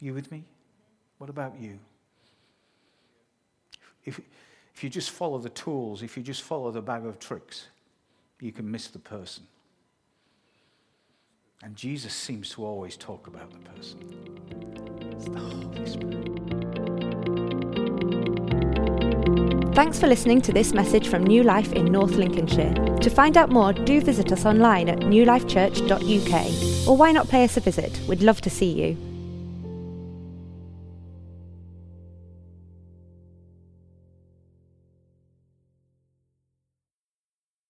You 0.00 0.14
with 0.14 0.32
me? 0.32 0.44
What 1.18 1.30
about 1.30 1.54
you? 1.60 1.78
If, 4.04 4.20
if 4.74 4.82
you 4.82 4.90
just 4.90 5.10
follow 5.10 5.38
the 5.38 5.48
tools, 5.50 6.02
if 6.02 6.16
you 6.16 6.24
just 6.24 6.42
follow 6.42 6.72
the 6.72 6.82
bag 6.82 7.06
of 7.06 7.20
tricks, 7.20 7.68
you 8.40 8.50
can 8.50 8.68
miss 8.68 8.88
the 8.88 8.98
person. 8.98 9.44
And 11.62 11.76
Jesus 11.76 12.14
seems 12.14 12.50
to 12.50 12.64
always 12.64 12.96
talk 12.96 13.28
about 13.28 13.52
the 13.52 13.58
person. 13.70 14.67
The 15.24 15.40
Holy 15.40 15.86
Spirit. 15.86 16.14
Thanks 19.74 19.98
for 19.98 20.06
listening 20.06 20.40
to 20.42 20.52
this 20.52 20.72
message 20.72 21.08
from 21.08 21.24
New 21.24 21.42
Life 21.42 21.72
in 21.72 21.86
North 21.86 22.16
Lincolnshire. 22.16 22.74
To 23.00 23.10
find 23.10 23.36
out 23.36 23.50
more, 23.50 23.72
do 23.72 24.00
visit 24.00 24.32
us 24.32 24.44
online 24.44 24.88
at 24.88 24.98
newlifechurch.uk. 25.00 26.88
Or 26.88 26.96
why 26.96 27.12
not 27.12 27.28
pay 27.28 27.44
us 27.44 27.56
a 27.56 27.60
visit? 27.60 28.00
We'd 28.08 28.22
love 28.22 28.40
to 28.42 28.50
see 28.50 28.72
you. 28.72 29.07